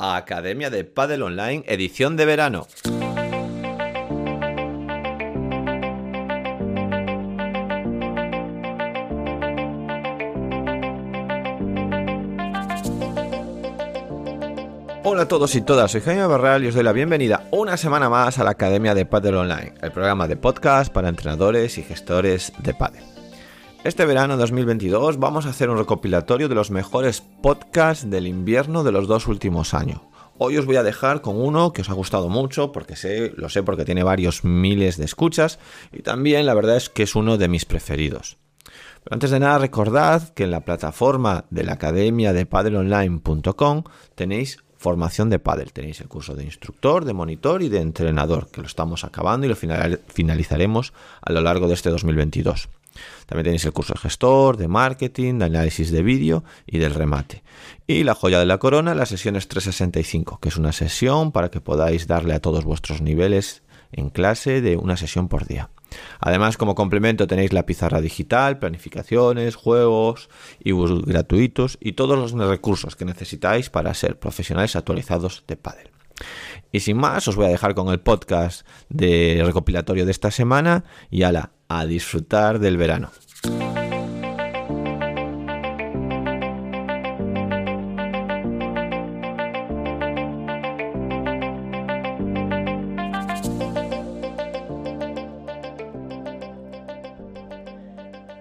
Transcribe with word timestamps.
a 0.00 0.16
Academia 0.16 0.70
de 0.70 0.84
Padel 0.84 1.22
Online, 1.22 1.62
edición 1.66 2.16
de 2.16 2.24
verano. 2.24 2.66
Hola 15.02 15.22
a 15.22 15.28
todos 15.28 15.54
y 15.54 15.60
todas, 15.60 15.90
soy 15.90 16.00
Jaime 16.00 16.26
Barral 16.26 16.64
y 16.64 16.68
os 16.68 16.74
doy 16.74 16.82
la 16.82 16.92
bienvenida 16.92 17.44
una 17.50 17.76
semana 17.76 18.08
más 18.08 18.38
a 18.38 18.44
la 18.44 18.52
Academia 18.52 18.94
de 18.94 19.04
Padel 19.04 19.36
Online, 19.36 19.74
el 19.82 19.92
programa 19.92 20.26
de 20.26 20.36
podcast 20.36 20.90
para 20.90 21.10
entrenadores 21.10 21.76
y 21.76 21.82
gestores 21.82 22.54
de 22.62 22.72
Padel. 22.72 23.19
Este 23.82 24.04
verano 24.04 24.36
2022 24.36 25.18
vamos 25.18 25.46
a 25.46 25.50
hacer 25.50 25.70
un 25.70 25.78
recopilatorio 25.78 26.50
de 26.50 26.54
los 26.54 26.70
mejores 26.70 27.22
podcasts 27.42 28.10
del 28.10 28.26
invierno 28.26 28.84
de 28.84 28.92
los 28.92 29.08
dos 29.08 29.26
últimos 29.26 29.72
años. 29.72 30.02
Hoy 30.36 30.58
os 30.58 30.66
voy 30.66 30.76
a 30.76 30.82
dejar 30.82 31.22
con 31.22 31.40
uno 31.40 31.72
que 31.72 31.80
os 31.80 31.88
ha 31.88 31.94
gustado 31.94 32.28
mucho, 32.28 32.72
porque 32.72 32.94
sé, 32.94 33.32
lo 33.36 33.48
sé 33.48 33.62
porque 33.62 33.86
tiene 33.86 34.02
varios 34.02 34.44
miles 34.44 34.98
de 34.98 35.06
escuchas 35.06 35.58
y 35.92 36.02
también 36.02 36.44
la 36.44 36.52
verdad 36.52 36.76
es 36.76 36.90
que 36.90 37.04
es 37.04 37.14
uno 37.14 37.38
de 37.38 37.48
mis 37.48 37.64
preferidos. 37.64 38.36
Pero 39.02 39.14
antes 39.14 39.30
de 39.30 39.40
nada 39.40 39.56
recordad 39.56 40.28
que 40.34 40.44
en 40.44 40.50
la 40.50 40.60
plataforma 40.60 41.46
de 41.48 41.64
la 41.64 41.72
academia 41.72 42.34
de 42.34 42.44
padelonline.com 42.44 43.84
tenéis 44.14 44.58
formación 44.76 45.30
de 45.30 45.38
pádel. 45.38 45.72
Tenéis 45.72 46.02
el 46.02 46.08
curso 46.08 46.34
de 46.34 46.44
instructor, 46.44 47.06
de 47.06 47.14
monitor 47.14 47.62
y 47.62 47.70
de 47.70 47.80
entrenador, 47.80 48.50
que 48.50 48.60
lo 48.60 48.66
estamos 48.66 49.04
acabando 49.04 49.46
y 49.46 49.48
lo 49.48 49.56
finalizaremos 49.56 50.92
a 51.22 51.32
lo 51.32 51.40
largo 51.40 51.66
de 51.66 51.74
este 51.74 51.88
2022. 51.88 52.68
También 53.26 53.44
tenéis 53.44 53.64
el 53.64 53.72
curso 53.72 53.94
de 53.94 54.00
gestor, 54.00 54.56
de 54.56 54.68
marketing, 54.68 55.38
de 55.38 55.44
análisis 55.46 55.90
de 55.90 56.02
vídeo 56.02 56.44
y 56.66 56.78
del 56.78 56.94
remate. 56.94 57.42
Y 57.86 58.04
la 58.04 58.14
joya 58.14 58.38
de 58.38 58.46
la 58.46 58.58
corona, 58.58 58.94
la 58.94 59.06
sesión 59.06 59.36
es 59.36 59.48
365, 59.48 60.38
que 60.40 60.48
es 60.48 60.56
una 60.56 60.72
sesión 60.72 61.32
para 61.32 61.50
que 61.50 61.60
podáis 61.60 62.06
darle 62.06 62.34
a 62.34 62.40
todos 62.40 62.64
vuestros 62.64 63.00
niveles 63.00 63.62
en 63.92 64.10
clase 64.10 64.60
de 64.60 64.76
una 64.76 64.96
sesión 64.96 65.28
por 65.28 65.46
día. 65.46 65.70
Además, 66.20 66.56
como 66.56 66.74
complemento 66.74 67.26
tenéis 67.26 67.52
la 67.52 67.66
pizarra 67.66 68.00
digital, 68.00 68.58
planificaciones, 68.58 69.56
juegos, 69.56 70.28
ebooks 70.64 71.04
gratuitos 71.04 71.78
y 71.80 71.92
todos 71.92 72.18
los 72.18 72.32
recursos 72.32 72.96
que 72.96 73.04
necesitáis 73.04 73.70
para 73.70 73.94
ser 73.94 74.18
profesionales 74.18 74.76
actualizados 74.76 75.44
de 75.46 75.56
pádel. 75.56 75.90
Y 76.72 76.80
sin 76.80 76.96
más, 76.96 77.26
os 77.28 77.36
voy 77.36 77.46
a 77.46 77.50
dejar 77.50 77.74
con 77.74 77.88
el 77.88 78.00
podcast 78.00 78.66
de 78.88 79.42
recopilatorio 79.44 80.04
de 80.04 80.10
esta 80.12 80.30
semana 80.30 80.84
y 81.10 81.22
ala, 81.22 81.52
a 81.70 81.86
disfrutar 81.86 82.58
del 82.58 82.76
verano. 82.76 83.10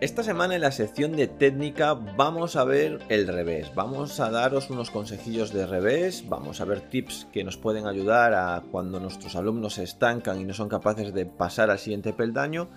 Esta 0.01 0.23
semana 0.23 0.55
en 0.55 0.61
la 0.61 0.71
sección 0.71 1.15
de 1.15 1.27
técnica 1.27 1.93
vamos 1.93 2.55
a 2.55 2.63
ver 2.63 2.99
el 3.09 3.27
revés, 3.27 3.71
vamos 3.75 4.19
a 4.19 4.31
daros 4.31 4.71
unos 4.71 4.89
consejillos 4.89 5.53
de 5.53 5.67
revés, 5.67 6.23
vamos 6.27 6.61
a 6.61 6.65
ver 6.65 6.81
tips 6.81 7.27
que 7.31 7.43
nos 7.43 7.57
pueden 7.57 7.85
ayudar 7.85 8.33
a 8.33 8.63
cuando 8.71 8.99
nuestros 8.99 9.35
alumnos 9.35 9.75
se 9.75 9.83
estancan 9.83 10.41
y 10.41 10.45
no 10.45 10.55
son 10.55 10.67
capaces 10.67 11.13
de 11.13 11.27
pasar 11.27 11.69
al 11.69 11.77
siguiente 11.77 12.11
peldaño. 12.11 12.69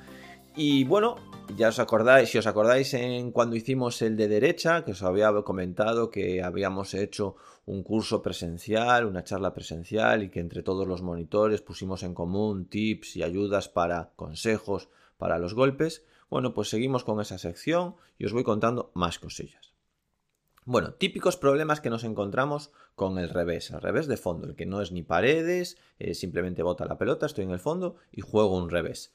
Y 0.55 0.85
bueno, 0.85 1.17
ya 1.57 1.69
os 1.69 1.79
acordáis, 1.79 2.29
si 2.29 2.37
os 2.37 2.47
acordáis 2.47 2.93
en 2.93 3.33
cuando 3.33 3.57
hicimos 3.57 4.03
el 4.03 4.19
de 4.19 4.29
derecha, 4.29 4.85
que 4.85 4.93
os 4.93 5.03
había 5.03 5.33
comentado 5.43 6.11
que 6.11 6.43
habíamos 6.43 6.93
hecho 6.93 7.37
un 7.65 7.83
curso 7.83 8.21
presencial, 8.21 9.07
una 9.07 9.25
charla 9.25 9.55
presencial 9.55 10.23
y 10.23 10.29
que 10.29 10.41
entre 10.41 10.63
todos 10.63 10.87
los 10.87 11.01
monitores 11.01 11.63
pusimos 11.63 12.03
en 12.03 12.13
común 12.13 12.67
tips 12.67 13.17
y 13.17 13.23
ayudas 13.23 13.71
para 13.71 14.11
consejos 14.15 14.91
para 15.17 15.39
los 15.39 15.55
golpes. 15.55 16.05
Bueno, 16.29 16.53
pues 16.53 16.69
seguimos 16.69 17.03
con 17.03 17.21
esa 17.21 17.39
sección 17.39 17.97
y 18.19 18.27
os 18.27 18.35
voy 18.35 18.45
contando 18.45 18.91
más 18.95 19.19
cosillas. 19.19 19.73
Bueno, 20.65 20.93
típicos 20.95 21.39
problemas 21.39 21.81
que 21.81 21.91
nos 21.91 22.05
encontramos 22.05 22.73
con 22.95 23.19
el 23.19 23.31
revés, 23.31 23.71
el 23.71 23.81
revés 23.81 24.07
de 24.07 24.17
fondo, 24.17 24.47
el 24.47 24.55
que 24.55 24.67
no 24.67 24.81
es 24.81 24.93
ni 24.93 25.03
paredes, 25.03 25.79
eh, 25.99 26.15
simplemente 26.15 26.63
bota 26.63 26.85
la 26.85 26.99
pelota, 26.99 27.27
estoy 27.27 27.45
en 27.45 27.51
el 27.51 27.59
fondo 27.59 27.97
y 28.13 28.21
juego 28.21 28.57
un 28.57 28.71
revés. 28.71 29.15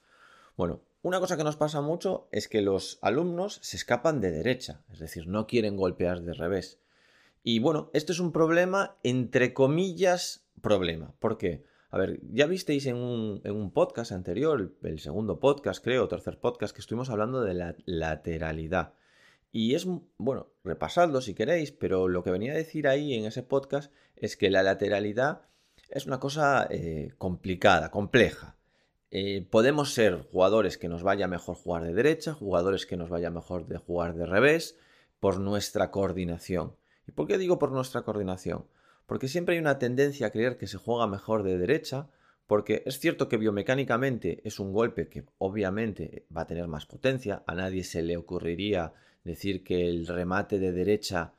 Bueno, 0.57 0.81
una 1.01 1.19
cosa 1.19 1.37
que 1.37 1.43
nos 1.43 1.57
pasa 1.57 1.81
mucho 1.81 2.27
es 2.31 2.47
que 2.47 2.61
los 2.61 2.99
alumnos 3.01 3.59
se 3.61 3.77
escapan 3.77 4.19
de 4.19 4.31
derecha, 4.31 4.81
es 4.91 4.99
decir, 4.99 5.27
no 5.27 5.47
quieren 5.47 5.77
golpear 5.77 6.21
de 6.21 6.33
revés. 6.33 6.79
Y 7.43 7.59
bueno, 7.59 7.89
esto 7.93 8.11
es 8.11 8.19
un 8.19 8.31
problema, 8.31 8.97
entre 9.03 9.53
comillas, 9.53 10.45
problema. 10.61 11.13
¿Por 11.19 11.37
qué? 11.37 11.63
A 11.89 11.97
ver, 11.97 12.19
ya 12.33 12.45
visteis 12.45 12.85
en 12.87 12.97
un, 12.97 13.71
podcast 13.73 14.11
anterior, 14.11 14.75
el, 14.83 14.99
segundo 14.99 15.39
podcast 15.39 15.81
creo, 15.81 16.07
tercer 16.09 16.39
podcast, 16.39 16.75
que 16.75 16.81
estuvimos 16.81 17.09
hablando 17.09 17.41
de 17.41 17.53
la 17.53 17.75
lateralidad. 17.85 18.93
Y 19.53 19.75
es, 19.75 19.87
bueno, 20.17 20.51
repasadlo 20.65 21.21
si 21.21 21.33
queréis, 21.33 21.71
pero 21.71 22.09
lo 22.09 22.23
que 22.23 22.31
venía 22.31 22.51
a 22.51 22.57
decir 22.57 22.87
ahí 22.87 23.13
en 23.13 23.25
ese 23.25 23.43
podcast 23.43 23.93
es 24.17 24.35
que 24.35 24.49
la 24.49 24.63
lateralidad 24.63 25.43
es 25.89 26.05
una 26.05 26.19
cosa 26.19 26.67
eh, 26.69 27.13
complicada, 27.17 27.91
compleja. 27.91 28.57
Eh, 29.11 29.47
podemos 29.49 29.93
ser 29.93 30.27
jugadores 30.31 30.77
que 30.77 30.89
nos 30.89 31.03
vaya 31.03 31.27
mejor 31.27 31.55
jugar 31.55 31.83
de 31.83 31.93
derecha, 31.93 32.33
jugadores 32.33 32.85
que 32.85 32.97
nos 32.97 33.09
vaya 33.09 33.29
mejor 33.29 33.67
de 33.67 33.77
jugar 33.77 34.15
de 34.15 34.25
revés, 34.25 34.77
por 35.19 35.39
nuestra 35.39 35.91
coordinación. 35.91 36.75
¿Y 37.07 37.11
por 37.11 37.27
qué 37.27 37.37
digo 37.37 37.57
por 37.57 37.71
nuestra 37.71 38.01
coordinación? 38.03 38.65
porque 39.07 39.29
siempre 39.29 39.55
hay 39.55 39.59
una 39.59 39.79
tendencia 39.79 40.27
a 40.27 40.29
creer 40.29 40.57
que 40.57 40.67
se 40.67 40.77
juega 40.77 41.07
mejor 41.07 41.41
de 41.41 41.57
derecha, 41.57 42.09
porque 42.45 42.83
es 42.85 42.99
cierto 42.99 43.27
que 43.27 43.37
biomecánicamente 43.37 44.41
es 44.43 44.59
un 44.59 44.71
golpe 44.73 45.07
que 45.07 45.25
obviamente 45.39 46.25
va 46.35 46.41
a 46.41 46.47
tener 46.47 46.67
más 46.67 46.85
potencia, 46.85 47.41
a 47.47 47.55
nadie 47.55 47.83
se 47.83 48.03
le 48.03 48.17
ocurriría 48.17 48.93
decir 49.23 49.63
que 49.63 49.87
el 49.87 50.07
remate 50.07 50.59
de 50.59 50.71
derecha 50.71 51.33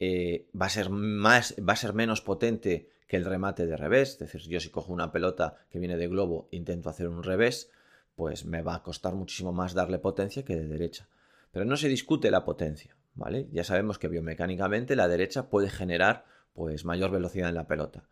eh, 0.00 0.46
va, 0.60 0.66
a 0.66 0.70
ser 0.70 0.90
más, 0.90 1.54
va 1.56 1.72
a 1.72 1.76
ser 1.76 1.92
menos 1.92 2.20
potente 2.20 2.88
que 3.08 3.16
el 3.16 3.24
remate 3.24 3.66
de 3.66 3.76
revés, 3.76 4.10
es 4.10 4.18
decir, 4.18 4.42
yo 4.42 4.60
si 4.60 4.68
cojo 4.68 4.92
una 4.92 5.10
pelota 5.10 5.56
que 5.70 5.78
viene 5.78 5.96
de 5.96 6.06
globo 6.06 6.48
intento 6.52 6.90
hacer 6.90 7.08
un 7.08 7.22
revés, 7.22 7.70
pues 8.14 8.44
me 8.44 8.62
va 8.62 8.76
a 8.76 8.82
costar 8.82 9.14
muchísimo 9.14 9.52
más 9.52 9.74
darle 9.74 9.98
potencia 9.98 10.44
que 10.44 10.54
de 10.54 10.68
derecha. 10.68 11.08
Pero 11.50 11.64
no 11.64 11.76
se 11.76 11.88
discute 11.88 12.30
la 12.30 12.44
potencia, 12.44 12.96
¿vale? 13.14 13.48
Ya 13.50 13.64
sabemos 13.64 13.98
que 13.98 14.08
biomecánicamente 14.08 14.94
la 14.94 15.08
derecha 15.08 15.48
puede 15.48 15.70
generar 15.70 16.26
pues 16.52 16.84
mayor 16.84 17.10
velocidad 17.10 17.48
en 17.48 17.54
la 17.54 17.66
pelota. 17.66 18.08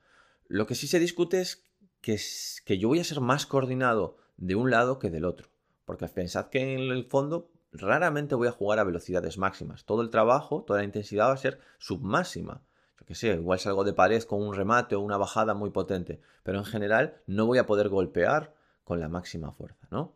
Lo 0.49 0.67
que 0.67 0.75
sí 0.75 0.87
se 0.87 0.99
discute 0.99 1.41
es 1.41 1.65
que, 2.01 2.19
que 2.65 2.79
yo 2.79 2.89
voy 2.89 3.01
a 3.01 3.05
ser 3.05 3.21
más 3.21 3.45
coordinado 3.45 4.17
de 4.39 4.55
un 4.55 4.71
lado 4.71 4.99
que 4.99 5.11
del 5.11 5.25
otro. 5.25 5.49
Porque 5.85 6.09
pensad 6.09 6.47
que 6.47 6.75
en 6.75 6.81
el 6.91 7.05
fondo 7.05 7.51
raramente 7.73 8.35
voy 8.35 8.49
a 8.49 8.53
jugar 8.53 8.79
a 8.79 8.85
velocidades 8.85 9.37
máximas. 9.37 9.85
Todo 9.85 10.01
el 10.01 10.11
trabajo, 10.11 10.63
toda 10.63 10.79
la 10.79 10.85
intensidad 10.85 11.29
va 11.29 11.33
a 11.33 11.37
ser 11.37 11.61
submáxima. 11.79 12.63
Que 13.05 13.15
sé, 13.15 13.35
igual 13.35 13.59
salgo 13.59 13.85
de 13.85 13.93
pared 13.93 14.23
con 14.25 14.43
un 14.43 14.55
remate 14.55 14.97
o 14.97 15.01
una 15.01 15.17
bajada 15.17 15.55
muy 15.55 15.71
potente. 15.71 16.21
Pero 16.43 16.59
en 16.59 16.65
general 16.65 17.21
no 17.27 17.47
voy 17.47 17.59
a 17.59 17.67
poder 17.67 17.89
golpear 17.89 18.55
con 18.85 19.01
la 19.01 19.09
máxima 19.09 19.53
fuerza, 19.53 19.87
¿no? 19.91 20.15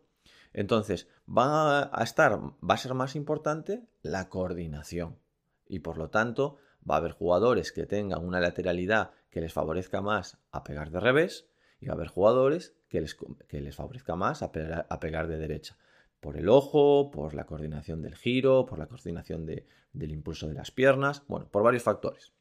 Entonces, 0.53 1.07
va 1.27 1.89
a 1.97 2.03
estar, 2.03 2.37
va 2.37 2.73
a 2.73 2.77
ser 2.77 2.93
más 2.93 3.15
importante 3.15 3.83
la 4.01 4.27
coordinación. 4.29 5.17
Y 5.67 5.79
por 5.79 5.97
lo 5.97 6.09
tanto, 6.09 6.57
va 6.89 6.95
a 6.95 6.97
haber 6.97 7.11
jugadores 7.11 7.71
que 7.71 7.85
tengan 7.85 8.25
una 8.25 8.39
lateralidad 8.39 9.11
que 9.29 9.41
les 9.41 9.53
favorezca 9.53 10.01
más 10.01 10.37
a 10.51 10.63
pegar 10.63 10.91
de 10.91 10.99
revés 10.99 11.47
y 11.79 11.87
va 11.87 11.93
a 11.93 11.95
haber 11.95 12.09
jugadores 12.09 12.75
que 12.89 13.01
les, 13.01 13.15
que 13.47 13.61
les 13.61 13.75
favorezca 13.75 14.15
más 14.15 14.41
a 14.41 14.51
pegar, 14.51 15.27
de 15.27 15.37
derecha. 15.37 15.77
Por 16.19 16.37
el 16.37 16.49
ojo, 16.49 17.09
por 17.09 17.33
la 17.33 17.45
coordinación 17.45 18.01
del 18.01 18.15
giro, 18.15 18.65
por 18.65 18.77
la 18.77 18.87
coordinación 18.87 19.45
del 19.45 20.11
impulso 20.11 20.47
de 20.47 20.53
las 20.53 20.71
piernas, 20.71 21.23
bueno, 21.27 21.47
por 21.49 21.63
varios 21.63 21.83
factores. 21.83 22.33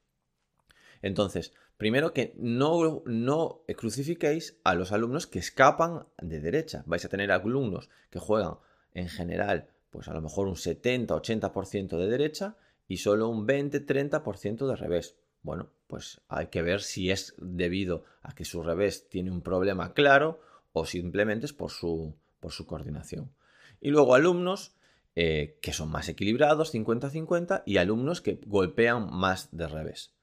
Entonces, 1.02 1.52
primero 1.76 2.12
que 2.12 2.34
no, 2.36 3.02
no 3.06 3.62
crucifiquéis 3.76 4.58
a 4.64 4.74
los 4.74 4.92
alumnos 4.92 5.26
que 5.26 5.38
escapan 5.38 6.06
de 6.20 6.40
derecha. 6.40 6.82
Vais 6.86 7.04
a 7.04 7.08
tener 7.08 7.32
alumnos 7.32 7.88
que 8.10 8.18
juegan 8.18 8.54
en 8.92 9.08
general, 9.08 9.68
pues 9.90 10.08
a 10.08 10.14
lo 10.14 10.20
mejor 10.20 10.48
un 10.48 10.56
70-80% 10.56 11.98
de 11.98 12.06
derecha 12.06 12.56
y 12.88 12.98
solo 12.98 13.28
un 13.28 13.46
20-30% 13.46 14.66
de 14.66 14.76
revés. 14.76 15.16
Bueno, 15.42 15.70
pues 15.86 16.20
hay 16.28 16.48
que 16.48 16.62
ver 16.62 16.82
si 16.82 17.10
es 17.10 17.34
debido 17.38 18.04
a 18.22 18.34
que 18.34 18.44
su 18.44 18.62
revés 18.62 19.08
tiene 19.08 19.30
un 19.30 19.40
problema 19.40 19.94
claro 19.94 20.40
o 20.72 20.86
simplemente 20.86 21.46
es 21.46 21.52
por 21.52 21.70
su, 21.70 22.14
por 22.40 22.52
su 22.52 22.66
coordinación. 22.66 23.32
Y 23.80 23.90
luego 23.90 24.14
alumnos 24.14 24.74
eh, 25.16 25.58
que 25.60 25.72
son 25.72 25.90
más 25.90 26.08
equilibrados, 26.08 26.72
50-50, 26.72 27.64
y 27.66 27.78
alumnos 27.78 28.20
que 28.20 28.40
golpean 28.46 29.10
más 29.10 29.48
de 29.50 29.66
revés. 29.66 30.14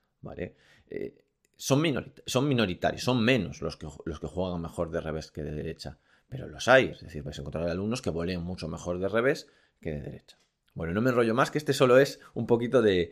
Eh, 0.89 1.23
son, 1.55 1.81
minoritarios, 1.81 3.03
son 3.03 3.23
menos 3.23 3.61
los 3.61 3.77
que, 3.77 3.87
los 4.05 4.19
que 4.19 4.27
juegan 4.27 4.61
mejor 4.61 4.91
de 4.91 5.01
revés 5.01 5.31
que 5.31 5.43
de 5.43 5.51
derecha, 5.51 5.97
pero 6.29 6.47
los 6.47 6.67
hay, 6.67 6.85
es 6.85 7.01
decir, 7.01 7.23
vais 7.23 7.37
a 7.37 7.41
encontrar 7.41 7.67
alumnos 7.69 8.01
que 8.01 8.09
volean 8.09 8.43
mucho 8.43 8.67
mejor 8.67 8.99
de 8.99 9.07
revés 9.07 9.47
que 9.81 9.91
de 9.91 10.01
derecha. 10.01 10.37
Bueno, 10.77 10.93
no 10.93 11.01
me 11.01 11.09
enrollo 11.09 11.33
más, 11.33 11.49
que 11.49 11.57
este 11.57 11.73
solo 11.73 11.97
es 11.97 12.19
un 12.35 12.45
poquito 12.45 12.83
de 12.83 13.11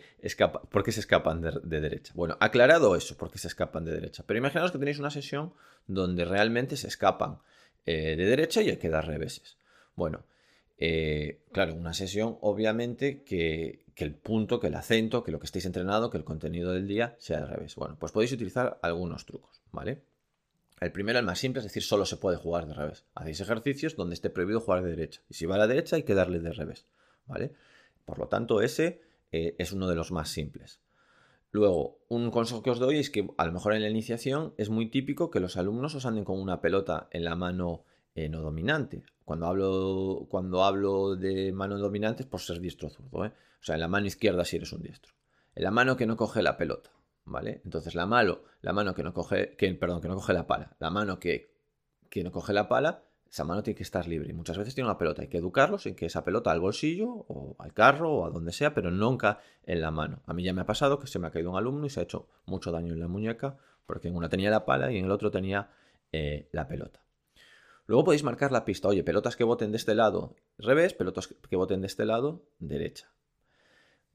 por 0.70 0.84
qué 0.84 0.92
se 0.92 1.00
escapan 1.00 1.42
de, 1.42 1.82
derecha. 1.82 2.14
Bueno, 2.16 2.38
aclarado 2.40 2.96
eso, 2.96 3.18
por 3.18 3.32
qué 3.32 3.40
se 3.40 3.48
escapan 3.48 3.84
de 3.86 3.92
derecha. 3.92 4.24
Pero 4.28 4.38
imaginaos 4.38 4.72
que 4.72 4.78
tenéis 4.78 5.00
una 5.00 5.10
sesión 5.10 5.52
donde 5.88 6.26
realmente 6.26 6.78
se 6.78 6.88
escapan 6.88 7.40
eh, 7.88 8.16
de 8.16 8.26
derecha 8.26 8.62
y 8.62 8.70
hay 8.70 8.78
que 8.78 8.90
dar 8.90 9.08
reveses. 9.08 9.58
Bueno, 9.96 10.26
eh, 10.78 11.42
claro, 11.52 11.74
una 11.76 11.94
sesión 11.94 12.38
obviamente 12.42 13.24
que, 13.24 13.86
el 13.96 14.16
punto, 14.16 14.60
que 14.60 14.68
el 14.68 14.76
acento, 14.76 15.24
que 15.24 15.32
lo 15.32 15.40
que 15.40 15.46
estéis 15.46 15.66
entrenado, 15.66 16.10
que 16.10 16.18
el 16.18 16.24
contenido 16.24 16.72
del 16.72 16.88
día 16.88 17.16
sea 17.20 17.40
al 17.40 17.50
revés. 17.50 17.76
Bueno, 17.76 17.98
pues 18.00 18.12
podéis 18.12 18.34
utilizar 18.34 18.80
algunos 18.82 19.26
trucos, 19.26 19.62
¿vale? 19.72 20.04
El 20.82 20.92
primero, 20.92 21.18
el 21.20 21.26
más 21.26 21.40
simple, 21.40 21.60
es 21.60 21.66
decir, 21.66 21.84
solo 21.84 22.06
se 22.06 22.18
puede 22.18 22.38
jugar 22.38 22.68
de 22.68 22.74
revés. 22.74 23.06
Hacéis 23.16 23.40
ejercicios 23.40 23.96
donde 23.96 24.14
esté 24.14 24.30
prohibido 24.30 24.60
jugar 24.60 24.84
de 24.84 24.90
derecha. 24.90 25.22
Y 25.30 25.36
si 25.36 25.46
va 25.46 25.56
a 25.56 25.60
la 25.60 25.68
derecha 25.68 25.96
hay 25.96 26.04
que 26.04 26.14
darle 26.14 26.40
de 26.40 26.52
revés. 26.52 26.86
¿vale? 27.26 27.54
Por 28.04 28.20
lo 28.20 28.28
tanto, 28.28 28.62
ese 28.62 29.02
eh, 29.32 29.56
es 29.58 29.72
uno 29.72 29.88
de 29.88 29.96
los 29.96 30.12
más 30.12 30.30
simples. 30.30 30.82
Luego, 31.52 32.00
un 32.10 32.32
consejo 32.32 32.62
que 32.62 32.70
os 32.70 32.80
doy 32.80 32.98
es 32.98 33.10
que 33.10 33.30
a 33.38 33.46
lo 33.46 33.54
mejor 33.54 33.74
en 33.74 33.82
la 33.82 33.90
iniciación 33.90 34.54
es 34.58 34.70
muy 34.70 34.90
típico 34.90 35.32
que 35.32 35.40
los 35.40 35.56
alumnos 35.56 35.96
os 35.96 36.06
anden 36.06 36.26
con 36.26 36.40
una 36.40 36.60
pelota 36.60 37.08
en 37.12 37.24
la 37.24 37.36
mano 37.36 37.86
eh, 38.16 38.30
no 38.30 38.42
dominante. 38.42 39.04
Cuando 39.24 39.46
hablo, 39.48 40.28
cuando 40.30 40.64
hablo 40.64 41.16
de 41.16 41.52
mano 41.52 41.78
dominante 41.78 42.24
es 42.24 42.30
por 42.30 42.42
ser 42.42 42.60
diestro 42.60 42.90
zurdo. 42.90 43.26
¿eh? 43.26 43.30
O 43.30 43.64
sea, 43.64 43.76
en 43.76 43.82
la 43.82 43.88
mano 43.88 44.08
izquierda 44.08 44.46
si 44.46 44.56
eres 44.56 44.74
un 44.74 44.82
diestro. 44.82 45.14
En 45.54 45.64
la 45.64 45.72
mano 45.72 45.96
que 45.96 46.06
no 46.06 46.18
coge 46.18 46.42
la 46.42 46.58
pelota. 46.58 46.92
¿Vale? 47.28 47.62
Entonces 47.66 47.96
la 47.96 48.06
mano, 48.06 48.42
la 48.62 48.72
mano 48.72 48.94
que 48.94 49.02
no 49.02 49.12
coge, 49.12 49.56
que, 49.56 49.74
perdón, 49.74 50.00
que 50.00 50.08
no 50.08 50.16
coge 50.16 50.34
la 50.34 50.46
pala, 50.46 50.76
la 50.80 50.92
mano 50.92 51.20
que, 51.20 51.56
que 52.08 52.24
no 52.24 52.32
coge 52.32 52.54
la 52.54 52.68
pala 52.68 53.06
esa 53.36 53.44
mano 53.44 53.64
tiene 53.64 53.76
que 53.76 53.84
estar 53.84 54.08
libre. 54.08 54.30
Y 54.30 54.34
muchas 54.34 54.58
veces 54.58 54.76
tiene 54.76 54.90
una 54.90 54.98
pelota. 54.98 55.22
Hay 55.22 55.28
que 55.28 55.40
educarlos 55.40 55.86
en 55.88 55.96
que 55.96 56.06
esa 56.06 56.24
pelota 56.24 56.52
al 56.52 56.62
bolsillo 56.62 57.10
o 57.10 57.58
al 57.60 57.74
carro 57.74 58.14
o 58.14 58.26
a 58.26 58.30
donde 58.30 58.54
sea, 58.54 58.74
pero 58.74 58.92
nunca 58.92 59.40
en 59.66 59.82
la 59.82 59.92
mano. 59.92 60.22
A 60.26 60.34
mí 60.34 60.42
ya 60.42 60.54
me 60.54 60.62
ha 60.62 60.66
pasado 60.66 61.00
que 61.00 61.08
se 61.08 61.20
me 61.20 61.28
ha 61.28 61.32
caído 61.32 61.52
un 61.52 61.58
alumno 61.58 61.86
y 61.86 61.90
se 61.90 62.00
ha 62.00 62.04
hecho 62.04 62.30
mucho 62.46 62.72
daño 62.72 62.94
en 62.94 63.00
la 63.02 63.10
muñeca 63.10 63.58
porque 63.86 64.08
en 64.08 64.16
una 64.16 64.30
tenía 64.30 64.50
la 64.50 64.64
pala 64.64 64.90
y 64.90 65.00
en 65.00 65.06
el 65.06 65.12
otro 65.12 65.32
tenía 65.32 65.70
eh, 66.14 66.48
la 66.54 66.66
pelota. 66.68 67.05
Luego 67.86 68.04
podéis 68.04 68.24
marcar 68.24 68.52
la 68.52 68.66
pista. 68.66 68.88
Oye, 68.88 69.04
pelotas 69.04 69.36
que 69.36 69.44
boten 69.44 69.72
de 69.72 69.78
este 69.78 69.96
lado 69.96 70.36
revés, 70.58 70.94
pelotas 70.94 71.28
que 71.28 71.56
boten 71.56 71.82
de 71.82 71.88
este 71.88 72.06
lado 72.06 72.44
derecha. 72.60 73.12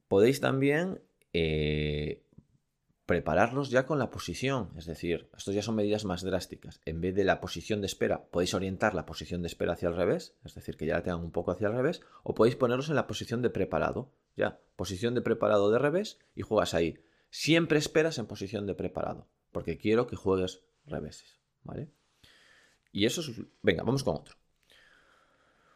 Podéis 0.09 0.41
también 0.41 1.01
eh, 1.33 2.25
prepararlos 3.11 3.71
ya 3.71 3.87
con 3.87 3.99
la 3.99 4.11
posición, 4.11 4.71
es 4.77 4.87
decir, 4.87 5.29
estos 5.37 5.53
ya 5.53 5.63
son 5.63 5.75
medidas 5.75 6.05
más 6.05 6.23
drásticas. 6.23 6.81
En 6.85 7.01
vez 7.01 7.13
de 7.15 7.25
la 7.25 7.41
posición 7.41 7.81
de 7.81 7.87
espera, 7.87 8.25
podéis 8.31 8.55
orientar 8.55 8.95
la 8.95 9.05
posición 9.05 9.43
de 9.43 9.49
espera 9.49 9.73
hacia 9.73 9.89
el 9.89 9.97
revés, 9.97 10.37
es 10.45 10.55
decir, 10.55 10.77
que 10.77 10.87
ya 10.87 10.95
la 10.95 11.03
tengan 11.03 11.21
un 11.21 11.33
poco 11.33 11.51
hacia 11.51 11.67
el 11.67 11.75
revés, 11.75 12.03
o 12.23 12.35
podéis 12.35 12.55
ponerlos 12.55 12.89
en 12.89 12.95
la 12.95 13.09
posición 13.09 13.43
de 13.43 13.51
preparado, 13.51 14.13
ya, 14.37 14.61
posición 14.77 15.15
de 15.15 15.23
preparado 15.23 15.73
de 15.73 15.81
revés 15.81 16.21
y 16.37 16.43
juegas 16.43 16.73
ahí. 16.73 17.01
Siempre 17.31 17.81
esperas 17.81 18.19
en 18.19 18.27
posición 18.27 18.69
de 18.69 18.75
preparado, 18.75 19.27
porque 19.51 19.77
quiero 19.77 20.07
que 20.07 20.15
juegues 20.15 20.63
reveses, 20.87 21.41
¿vale? 21.65 21.91
Y 22.93 23.07
eso 23.07 23.21
es... 23.21 23.33
Venga, 23.63 23.83
vamos 23.83 24.05
con 24.05 24.17
otro. 24.17 24.35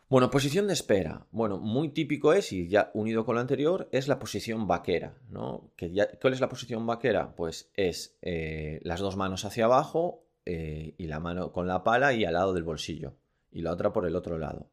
Bueno, 0.09 0.31
posición 0.31 0.67
de 0.67 0.75
espera. 0.75 1.27
Bueno, 1.31 1.59
muy 1.59 1.89
típico 1.89 2.33
es, 2.33 2.53
y 2.53 2.69
ya 2.69 2.91
unido 2.95 3.25
con 3.25 3.35
lo 3.35 3.41
anterior, 3.41 3.89
es 3.91 4.07
la 4.07 4.19
posición 4.19 4.67
vaquera. 4.67 5.17
¿no? 5.31 5.73
¿Cuál 6.21 6.35
es 6.35 6.41
la 6.41 6.49
posición 6.49 6.87
vaquera? 6.87 7.35
Pues 7.35 7.71
es 7.75 8.19
eh, 8.23 8.81
las 8.83 9.01
dos 9.01 9.17
manos 9.17 9.45
hacia 9.45 9.65
abajo 9.65 10.27
eh, 10.45 10.95
y 10.99 11.07
la 11.07 11.21
mano 11.21 11.53
con 11.53 11.67
la 11.67 11.83
pala 11.85 12.13
y 12.13 12.25
al 12.25 12.35
lado 12.35 12.53
del 12.53 12.65
bolsillo. 12.65 13.17
Y 13.51 13.63
la 13.63 13.73
otra 13.73 13.93
por 13.93 14.07
el 14.07 14.15
otro 14.15 14.39
lado. 14.39 14.71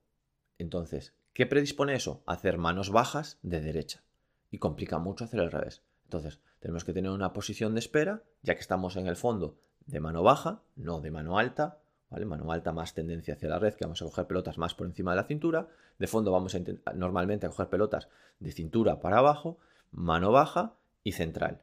Entonces, 0.57 1.15
¿qué 1.33 1.45
predispone 1.45 1.95
eso? 1.95 2.23
Hacer 2.25 2.57
manos 2.57 2.89
bajas 2.89 3.39
de 3.41 3.61
derecha. 3.61 4.03
Y 4.49 4.57
complica 4.57 4.99
mucho 4.99 5.23
hacer 5.23 5.39
el 5.39 5.51
revés. 5.51 5.81
Entonces, 6.03 6.39
tenemos 6.59 6.83
que 6.83 6.93
tener 6.93 7.09
una 7.09 7.31
posición 7.31 7.73
de 7.73 7.79
espera, 7.79 8.21
ya 8.43 8.53
que 8.53 8.61
estamos 8.61 8.95
en 8.97 9.07
el 9.07 9.15
fondo 9.15 9.57
de 9.85 9.99
mano 9.99 10.23
baja, 10.23 10.61
no 10.75 11.01
de 11.01 11.09
mano 11.09 11.39
alta, 11.39 11.80
Mano 12.11 12.51
alta 12.51 12.73
más 12.73 12.93
tendencia 12.93 13.35
hacia 13.35 13.49
la 13.49 13.57
red, 13.57 13.73
que 13.73 13.85
vamos 13.85 14.01
a 14.01 14.05
coger 14.05 14.27
pelotas 14.27 14.57
más 14.57 14.75
por 14.75 14.85
encima 14.85 15.11
de 15.11 15.17
la 15.17 15.23
cintura. 15.23 15.69
De 15.97 16.07
fondo 16.07 16.31
vamos 16.31 16.55
normalmente 16.93 17.45
a 17.45 17.49
coger 17.49 17.67
pelotas 17.67 18.09
de 18.39 18.51
cintura 18.51 18.99
para 18.99 19.19
abajo, 19.19 19.59
mano 19.91 20.31
baja 20.31 20.75
y 21.03 21.13
central, 21.13 21.61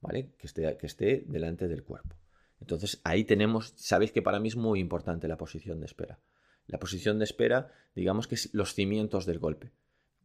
¿vale? 0.00 0.32
Que 0.38 0.46
esté, 0.46 0.76
que 0.76 0.86
esté 0.86 1.24
delante 1.26 1.66
del 1.66 1.82
cuerpo. 1.82 2.14
Entonces 2.60 3.00
ahí 3.04 3.24
tenemos, 3.24 3.72
sabéis 3.76 4.12
que 4.12 4.22
para 4.22 4.38
mí 4.38 4.48
es 4.48 4.56
muy 4.56 4.80
importante 4.80 5.28
la 5.28 5.38
posición 5.38 5.80
de 5.80 5.86
espera. 5.86 6.18
La 6.66 6.78
posición 6.78 7.18
de 7.18 7.24
espera, 7.24 7.72
digamos 7.94 8.28
que 8.28 8.34
es 8.34 8.52
los 8.52 8.74
cimientos 8.74 9.24
del 9.24 9.38
golpe. 9.38 9.72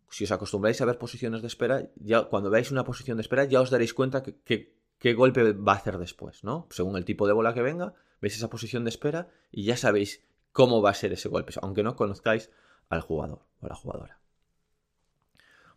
Si 0.10 0.26
os 0.26 0.32
acostumbráis 0.32 0.82
a 0.82 0.86
ver 0.86 0.98
posiciones 0.98 1.42
de 1.42 1.48
espera, 1.48 1.90
ya 1.96 2.26
cuando 2.26 2.50
veáis 2.50 2.72
una 2.72 2.84
posición 2.84 3.18
de 3.18 3.22
espera 3.22 3.46
ya 3.46 3.62
os 3.62 3.70
daréis 3.70 3.94
cuenta 3.94 4.22
qué 4.22 5.14
golpe 5.14 5.54
va 5.54 5.74
a 5.74 5.76
hacer 5.78 5.98
después, 5.98 6.44
¿no? 6.44 6.68
Según 6.72 6.98
el 6.98 7.06
tipo 7.06 7.26
de 7.26 7.34
bola 7.34 7.54
que 7.54 7.62
venga, 7.62 7.94
veis 8.22 8.36
esa 8.36 8.50
posición 8.50 8.84
de 8.84 8.90
espera 8.90 9.30
y 9.52 9.66
ya 9.66 9.76
sabéis 9.76 10.24
cómo 10.52 10.82
va 10.82 10.92
a 10.92 10.96
ser 10.96 11.12
ese 11.14 11.30
golpe, 11.30 11.54
aunque 11.62 11.84
no 11.84 11.96
conozcáis 11.96 12.52
al 12.90 13.02
jugador 13.02 13.42
o 13.62 13.66
a 13.66 13.70
la 13.70 13.76
jugadora. 13.76 14.20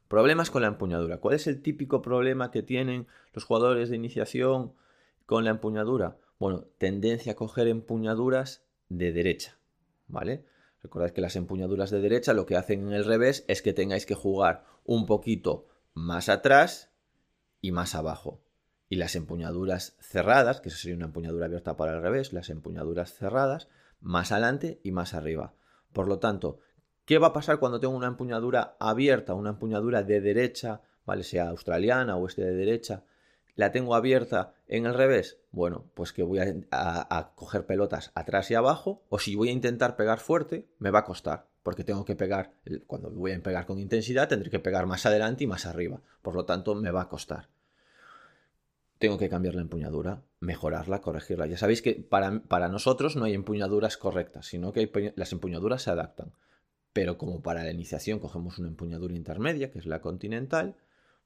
Problemas 0.08 0.50
con 0.50 0.62
la 0.62 0.68
empuñadura. 0.68 1.18
¿Cuál 1.18 1.34
es 1.34 1.46
el 1.46 1.62
típico 1.62 2.02
problema 2.02 2.50
que 2.50 2.62
tienen 2.62 3.06
los 3.32 3.44
jugadores 3.44 3.88
de 3.88 3.96
iniciación 3.96 4.74
con 5.26 5.44
la 5.44 5.50
empuñadura? 5.50 6.18
Bueno, 6.38 6.66
tendencia 6.78 7.32
a 7.32 7.36
coger 7.36 7.68
empuñaduras 7.68 8.64
de 8.88 9.12
derecha, 9.12 9.58
¿vale? 10.06 10.44
Recordad 10.82 11.10
que 11.10 11.22
las 11.22 11.36
empuñaduras 11.36 11.90
de 11.90 12.00
derecha 12.00 12.34
lo 12.34 12.44
que 12.44 12.56
hacen 12.56 12.88
en 12.88 12.92
el 12.92 13.06
revés 13.06 13.44
es 13.48 13.62
que 13.62 13.72
tengáis 13.72 14.04
que 14.04 14.14
jugar 14.14 14.66
un 14.84 15.06
poquito 15.06 15.66
más 15.94 16.28
atrás 16.28 16.90
y 17.62 17.72
más 17.72 17.94
abajo 17.94 18.43
y 18.94 18.96
las 18.96 19.16
empuñaduras 19.16 19.96
cerradas, 19.98 20.60
que 20.60 20.68
eso 20.68 20.78
sería 20.78 20.96
una 20.96 21.06
empuñadura 21.06 21.46
abierta 21.46 21.76
para 21.76 21.96
el 21.96 22.00
revés, 22.00 22.32
las 22.32 22.48
empuñaduras 22.48 23.12
cerradas, 23.12 23.66
más 24.00 24.30
adelante 24.30 24.78
y 24.84 24.92
más 24.92 25.14
arriba. 25.14 25.54
Por 25.92 26.06
lo 26.06 26.20
tanto, 26.20 26.60
¿qué 27.04 27.18
va 27.18 27.28
a 27.28 27.32
pasar 27.32 27.58
cuando 27.58 27.80
tengo 27.80 27.96
una 27.96 28.06
empuñadura 28.06 28.76
abierta, 28.78 29.34
una 29.34 29.50
empuñadura 29.50 30.04
de 30.04 30.20
derecha, 30.20 30.80
¿vale? 31.04 31.24
sea 31.24 31.48
australiana 31.48 32.16
o 32.16 32.28
este 32.28 32.44
de 32.44 32.54
derecha? 32.54 33.02
¿La 33.56 33.72
tengo 33.72 33.96
abierta 33.96 34.54
en 34.68 34.86
el 34.86 34.94
revés? 34.94 35.40
Bueno, 35.50 35.90
pues 35.94 36.12
que 36.12 36.22
voy 36.22 36.38
a, 36.70 37.32
coger 37.34 37.66
pelotas 37.66 38.12
atrás 38.14 38.48
y 38.52 38.54
abajo, 38.54 39.02
o 39.08 39.18
si 39.18 39.34
voy 39.34 39.48
a 39.48 39.52
intentar 39.52 39.96
pegar 39.96 40.20
fuerte, 40.20 40.68
me 40.78 40.90
va 40.90 41.00
a 41.00 41.04
costar, 41.04 41.48
porque 41.64 41.82
tengo 41.82 42.04
que 42.04 42.14
pegar, 42.14 42.52
cuando 42.86 43.10
voy 43.10 43.32
a 43.32 43.42
pegar 43.42 43.66
con 43.66 43.80
intensidad, 43.80 44.28
tendré 44.28 44.50
que 44.50 44.60
pegar 44.60 44.86
más 44.86 45.04
adelante 45.04 45.42
y 45.42 45.48
más 45.48 45.66
arriba. 45.66 46.00
Por 46.22 46.36
lo 46.36 46.44
tanto, 46.44 46.76
me 46.76 46.92
va 46.92 47.02
a 47.02 47.08
costar 47.08 47.48
tengo 49.04 49.18
que 49.18 49.28
cambiar 49.28 49.54
la 49.54 49.60
empuñadura, 49.60 50.22
mejorarla, 50.40 51.02
corregirla. 51.02 51.46
Ya 51.46 51.58
sabéis 51.58 51.82
que 51.82 51.92
para, 51.92 52.42
para 52.44 52.70
nosotros 52.70 53.16
no 53.16 53.26
hay 53.26 53.34
empuñaduras 53.34 53.98
correctas, 53.98 54.46
sino 54.46 54.72
que 54.72 55.12
las 55.14 55.30
empuñaduras 55.30 55.82
se 55.82 55.90
adaptan. 55.90 56.32
Pero 56.94 57.18
como 57.18 57.42
para 57.42 57.64
la 57.64 57.70
iniciación 57.70 58.18
cogemos 58.18 58.58
una 58.58 58.68
empuñadura 58.68 59.14
intermedia, 59.14 59.70
que 59.70 59.78
es 59.78 59.84
la 59.84 60.00
continental, 60.00 60.76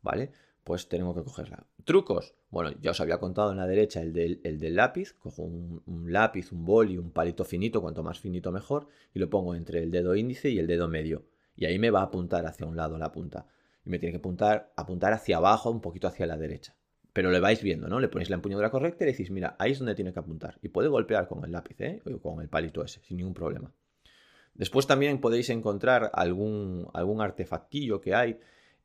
¿vale? 0.03 0.33
Pues 0.65 0.89
tengo 0.89 1.15
que 1.15 1.23
cogerla. 1.23 1.69
Trucos. 1.85 2.35
Bueno, 2.51 2.73
ya 2.81 2.91
os 2.91 3.01
había 3.01 3.21
contado 3.21 3.53
en 3.53 3.59
la 3.59 3.69
derecha 3.69 4.03
el 4.03 4.13
del, 4.13 4.41
el 4.43 4.59
del 4.59 4.75
lápiz. 4.75 5.13
Cojo 5.13 5.43
un, 5.43 6.13
lápiz, 6.13 6.51
un 6.51 6.65
boli, 6.65 6.99
un 6.99 7.13
palito 7.13 7.45
finito, 7.45 7.81
cuanto 7.81 8.03
más 8.03 8.19
finito 8.19 8.51
mejor, 8.51 8.89
y 9.15 9.21
lo 9.21 9.31
pongo 9.31 9.55
entre 9.55 9.85
el 9.85 9.93
dedo 9.93 10.17
índice 10.17 10.51
y 10.51 10.59
el 10.59 10.67
dedo 10.67 10.89
medio. 10.89 11.27
Y 11.55 11.67
ahí 11.67 11.79
me 11.79 11.91
va 11.91 12.01
a 12.01 12.07
apuntar 12.07 12.45
hacia 12.45 12.67
un 12.67 12.75
lado 12.75 12.99
la 12.99 13.13
punta. 13.13 13.47
Y 13.85 13.91
me 13.91 14.01
tiene 14.01 14.15
que 14.15 14.19
apuntar, 14.19 14.73
apuntar 14.75 15.13
hacia 15.13 15.37
abajo, 15.37 15.71
un 15.71 15.81
poquito 15.81 16.09
hacia 16.09 16.27
la 16.27 16.37
derecha 16.37 16.75
pero 17.19 17.33
le 17.33 17.41
vais 17.41 17.61
viendo, 17.61 17.89
¿no? 17.89 17.99
Le 17.99 18.07
ponéis 18.07 18.31
la 18.31 18.37
empuñadura 18.37 18.71
correcta 18.71 19.03
y 19.03 19.07
le 19.07 19.11
decís, 19.11 19.33
mira, 19.33 19.57
ahí 19.59 19.73
es 19.73 19.81
donde 19.81 19.97
tiene 19.97 20.13
que 20.13 20.21
apuntar. 20.21 20.57
Y 20.63 20.69
puede 20.69 20.87
golpear 20.87 21.27
con 21.27 21.45
el 21.45 21.51
lápiz, 21.51 21.81
¿eh? 21.81 22.01
O 22.05 22.21
con 22.21 22.41
el 22.41 22.49
palito 22.49 22.85
ese, 22.85 23.01
sin 23.03 23.17
ningún 23.17 23.35
problema. 23.35 23.75
Después 24.55 24.87
también 24.87 25.21
podéis 25.21 25.51
encontrar 25.51 26.13
algún, 26.15 26.87
algún 26.95 27.21
artefactillo 27.21 28.01
que 28.01 28.15
hay, 28.15 28.39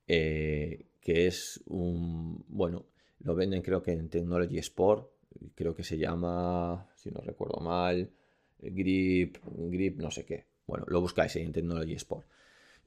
eh, 0.08 0.88
que 1.00 1.28
es 1.28 1.62
un, 1.68 2.44
bueno, 2.48 2.88
lo 3.20 3.36
venden 3.36 3.62
creo 3.62 3.84
que 3.84 3.92
en 3.92 4.10
Technology 4.10 4.58
Sport, 4.58 5.12
creo 5.54 5.76
que 5.76 5.84
se 5.84 6.00
llama, 6.00 6.90
si 6.96 7.12
no 7.12 7.22
recuerdo 7.22 7.60
mal, 7.60 8.10
grip, 8.58 9.38
grip, 9.46 10.00
no 10.00 10.10
sé 10.10 10.26
qué. 10.26 10.48
Bueno, 10.66 10.86
lo 10.88 11.02
buscáis 11.02 11.36
ahí 11.36 11.44
en 11.44 11.52
Technology 11.52 11.94
Sport. 11.94 12.26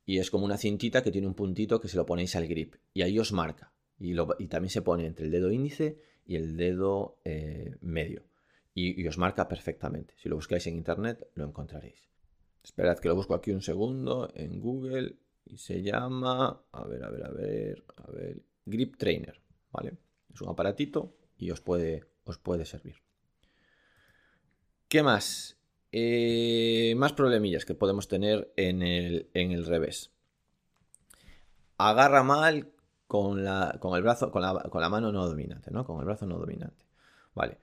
Y 0.07 0.19
es 0.19 0.29
como 0.29 0.45
una 0.45 0.59
cintita 0.59 1.05
que 1.05 1.13
tiene 1.13 1.29
un 1.29 1.35
puntito 1.35 1.81
que 1.81 1.87
se 1.87 1.97
lo 1.97 2.05
ponéis 2.05 2.35
al 2.35 2.49
grip. 2.49 2.75
Y 2.93 3.03
ahí 3.03 3.17
os 3.21 3.31
marca. 3.31 3.71
Y, 3.99 4.15
también 4.49 4.71
se 4.71 4.83
pone 4.83 5.07
entre 5.07 5.27
el 5.27 5.31
dedo 5.31 5.51
índice 5.51 5.99
y 6.27 6.37
el 6.37 6.57
dedo 6.57 7.19
eh, 7.25 7.77
medio. 7.81 8.25
Y, 8.75 9.07
os 9.07 9.17
marca 9.17 9.49
perfectamente. 9.49 10.15
Si 10.19 10.29
lo 10.29 10.37
buscáis 10.37 10.67
en 10.67 10.77
internet, 10.77 11.27
lo 11.35 11.45
encontraréis. 11.45 12.09
Esperad 12.63 12.99
que 12.99 13.09
lo 13.09 13.17
busco 13.17 13.35
aquí 13.35 13.53
un 13.53 13.63
segundo 13.63 14.31
en 14.35 14.61
Google. 14.61 15.17
Y 15.47 15.59
se 15.59 15.83
llama. 15.83 16.63
A 16.73 16.85
ver, 16.85 17.05
a 17.05 17.11
ver, 17.11 17.25
a 17.25 17.31
ver. 17.31 17.85
A 17.97 18.11
ver. 18.11 18.43
Grip 18.67 18.97
Trainer. 18.97 19.41
¿Vale? 19.73 19.97
Es 20.33 20.41
un 20.41 20.49
aparatito 20.49 21.17
y 21.39 21.51
os 21.51 21.61
puede, 21.61 22.05
os 22.25 22.39
puede 22.39 22.65
servir. 22.65 22.97
¿Qué 24.89 25.03
más? 25.03 25.57
Eh, 25.93 26.95
más 26.97 27.13
problemillas 27.13 27.65
que 27.65 27.75
podemos 27.75 28.09
tener 28.09 28.53
en 28.57 28.83
el, 28.83 29.31
en 29.35 29.53
el 29.53 29.65
revés. 29.65 30.13
agarra 31.79 32.23
mal 32.23 32.73
con, 33.07 33.45
la, 33.45 33.77
con 33.81 33.97
el 33.97 34.03
brazo, 34.03 34.31
con 34.31 34.43
la, 34.43 34.53
con 34.71 34.81
la 34.81 34.89
mano 34.89 35.13
no 35.13 35.27
dominante, 35.27 35.71
¿no? 35.71 35.85
Con 35.85 36.01
el 36.01 36.05
brazo 36.05 36.27
no 36.27 36.39
dominante. 36.39 36.85
Vale. 37.35 37.59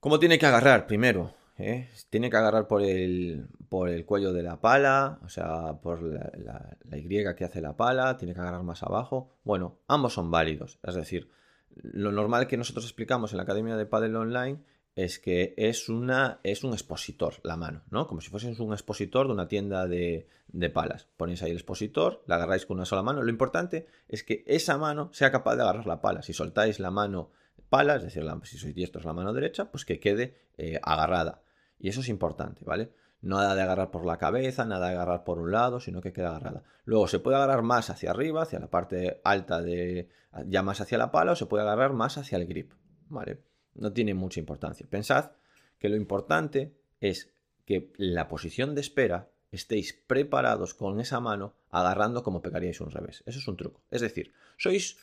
¿Cómo 0.00 0.18
tiene 0.18 0.38
que 0.38 0.46
agarrar? 0.46 0.86
Primero, 0.86 1.32
¿eh? 1.58 1.88
tiene 2.10 2.30
que 2.30 2.36
agarrar 2.36 2.66
por 2.66 2.82
el, 2.82 3.46
por 3.68 3.88
el 3.88 4.04
cuello 4.04 4.32
de 4.32 4.42
la 4.42 4.60
pala, 4.60 5.20
o 5.24 5.28
sea, 5.28 5.74
por 5.80 6.02
la, 6.02 6.76
Y 6.96 7.08
que 7.08 7.44
hace 7.44 7.60
la 7.60 7.76
pala, 7.76 8.16
tiene 8.16 8.34
que 8.34 8.40
agarrar 8.40 8.62
más 8.62 8.82
abajo. 8.82 9.36
Bueno, 9.44 9.78
ambos 9.86 10.14
son 10.14 10.30
válidos. 10.30 10.78
Es 10.82 10.94
decir, 10.94 11.30
lo 11.76 12.10
normal 12.10 12.46
que 12.46 12.56
nosotros 12.56 12.84
explicamos 12.84 13.32
en 13.32 13.36
la 13.38 13.44
Academia 13.44 13.76
de 13.76 13.86
Padel 13.86 14.16
Online 14.16 14.58
es 14.94 15.18
que 15.18 15.54
es, 15.56 15.88
una, 15.88 16.40
es 16.42 16.64
un 16.64 16.72
expositor 16.72 17.34
la 17.42 17.56
mano, 17.56 17.82
¿no? 17.90 18.06
Como 18.06 18.20
si 18.20 18.30
fuese 18.30 18.48
un 18.60 18.72
expositor 18.72 19.26
de 19.26 19.32
una 19.32 19.48
tienda 19.48 19.86
de, 19.86 20.28
de, 20.48 20.70
palas. 20.70 21.08
Ponéis 21.16 21.42
ahí 21.42 21.50
el 21.50 21.56
expositor, 21.56 22.22
la 22.26 22.36
agarráis 22.36 22.66
con 22.66 22.76
una 22.76 22.84
sola 22.84 23.02
mano. 23.02 23.22
Lo 23.22 23.30
importante 23.30 23.86
es 24.08 24.22
que 24.22 24.44
esa 24.46 24.76
mano 24.76 25.10
sea 25.12 25.32
capaz 25.32 25.56
de 25.56 25.62
agarrar 25.62 25.86
la 25.86 26.00
pala. 26.00 26.22
Si 26.22 26.32
soltáis 26.32 26.78
la 26.78 26.90
mano 26.90 27.30
pala, 27.70 27.96
es 27.96 28.02
decir, 28.02 28.22
si 28.44 28.58
sois 28.58 28.74
diestros 28.74 29.06
la 29.06 29.14
mano 29.14 29.32
derecha, 29.32 29.70
pues 29.70 29.86
que 29.86 29.98
quede 29.98 30.36
eh, 30.58 30.78
agarrada. 30.82 31.42
Y 31.78 31.88
eso 31.88 32.00
es 32.00 32.08
importante, 32.08 32.64
¿vale? 32.66 32.92
Nada 33.22 33.54
de 33.54 33.62
agarrar 33.62 33.90
por 33.90 34.04
la 34.04 34.18
cabeza, 34.18 34.66
nada 34.66 34.88
de 34.88 34.94
agarrar 34.94 35.24
por 35.24 35.38
un 35.38 35.52
lado, 35.52 35.80
sino 35.80 36.02
que 36.02 36.12
quede 36.12 36.26
agarrada. 36.26 36.64
Luego 36.84 37.08
se 37.08 37.18
puede 37.18 37.36
agarrar 37.36 37.62
más 37.62 37.88
hacia 37.88 38.10
arriba, 38.10 38.42
hacia 38.42 38.58
la 38.58 38.68
parte 38.68 39.20
alta 39.24 39.62
de, 39.62 40.10
ya 40.46 40.62
más 40.62 40.82
hacia 40.82 40.98
la 40.98 41.10
pala, 41.10 41.32
o 41.32 41.36
se 41.36 41.46
puede 41.46 41.62
agarrar 41.62 41.94
más 41.94 42.18
hacia 42.18 42.36
el 42.36 42.46
grip, 42.46 42.72
¿vale? 43.08 43.40
No 43.74 43.92
tiene 43.92 44.14
mucha 44.14 44.40
importancia. 44.40 44.86
Pensad 44.88 45.32
que 45.78 45.88
lo 45.88 45.96
importante 45.96 46.74
es 47.00 47.32
que 47.64 47.92
la 47.96 48.28
posición 48.28 48.74
de 48.74 48.80
espera 48.80 49.30
estéis 49.50 49.92
preparados 50.06 50.74
con 50.74 51.00
esa 51.00 51.20
mano 51.20 51.54
agarrando 51.70 52.22
como 52.22 52.42
pegaríais 52.42 52.80
un 52.80 52.90
revés. 52.90 53.22
Eso 53.26 53.38
es 53.38 53.48
un 53.48 53.56
truco. 53.56 53.82
Es 53.90 54.00
decir, 54.00 54.32
sois 54.56 54.96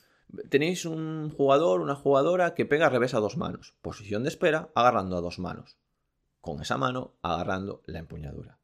tenéis 0.50 0.86
un 0.86 1.32
jugador, 1.32 1.82
una 1.82 1.96
jugadora 1.96 2.54
que 2.54 2.66
pega 2.66 2.90
revés 2.90 3.14
a 3.14 3.20
dos 3.20 3.38
manos. 3.38 3.76
Posición 3.82 4.24
de 4.24 4.30
espera 4.30 4.70
agarrando 4.76 5.18
a 5.18 5.22
dos 5.22 5.40
manos. 5.40 5.78
Con 6.42 6.62
esa 6.62 6.78
mano 6.78 7.14
agarrando 7.22 7.82
la 7.86 8.00
empuñadura. 8.00 8.59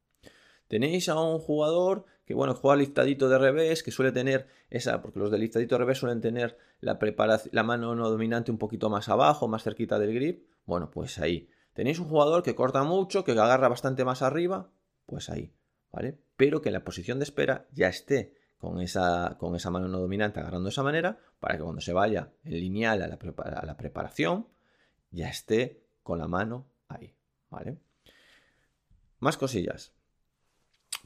Tenéis 0.68 1.08
a 1.08 1.20
un 1.20 1.38
jugador 1.38 2.04
que, 2.24 2.34
bueno, 2.34 2.54
juega 2.54 2.76
liftadito 2.76 3.28
de 3.28 3.38
revés, 3.38 3.82
que 3.82 3.92
suele 3.92 4.12
tener 4.12 4.48
esa, 4.68 5.00
porque 5.00 5.18
los 5.18 5.30
de 5.30 5.38
liftadito 5.38 5.76
de 5.76 5.78
revés 5.78 5.98
suelen 5.98 6.20
tener 6.20 6.58
la, 6.80 6.98
la 7.52 7.62
mano 7.62 7.94
no 7.94 8.10
dominante 8.10 8.50
un 8.50 8.58
poquito 8.58 8.90
más 8.90 9.08
abajo, 9.08 9.46
más 9.48 9.62
cerquita 9.62 9.98
del 9.98 10.14
grip. 10.14 10.48
Bueno, 10.64 10.90
pues 10.90 11.18
ahí. 11.18 11.48
Tenéis 11.72 11.98
un 11.98 12.08
jugador 12.08 12.42
que 12.42 12.54
corta 12.54 12.82
mucho, 12.82 13.22
que 13.22 13.32
agarra 13.32 13.68
bastante 13.68 14.04
más 14.04 14.22
arriba, 14.22 14.70
pues 15.04 15.30
ahí, 15.30 15.52
¿vale? 15.92 16.18
Pero 16.36 16.62
que 16.62 16.70
en 16.70 16.72
la 16.72 16.84
posición 16.84 17.18
de 17.18 17.24
espera 17.24 17.66
ya 17.72 17.88
esté 17.88 18.34
con 18.58 18.80
esa, 18.80 19.36
con 19.38 19.54
esa 19.54 19.70
mano 19.70 19.86
no 19.86 20.00
dominante 20.00 20.40
agarrando 20.40 20.64
de 20.64 20.72
esa 20.72 20.82
manera, 20.82 21.18
para 21.38 21.56
que 21.56 21.62
cuando 21.62 21.80
se 21.80 21.92
vaya 21.92 22.32
en 22.44 22.54
lineal 22.54 23.02
a 23.02 23.08
la, 23.08 23.18
a 23.44 23.66
la 23.66 23.76
preparación, 23.76 24.48
ya 25.10 25.28
esté 25.28 25.84
con 26.02 26.18
la 26.18 26.26
mano 26.26 26.66
ahí, 26.88 27.14
¿vale? 27.50 27.78
Más 29.18 29.36
cosillas. 29.36 29.95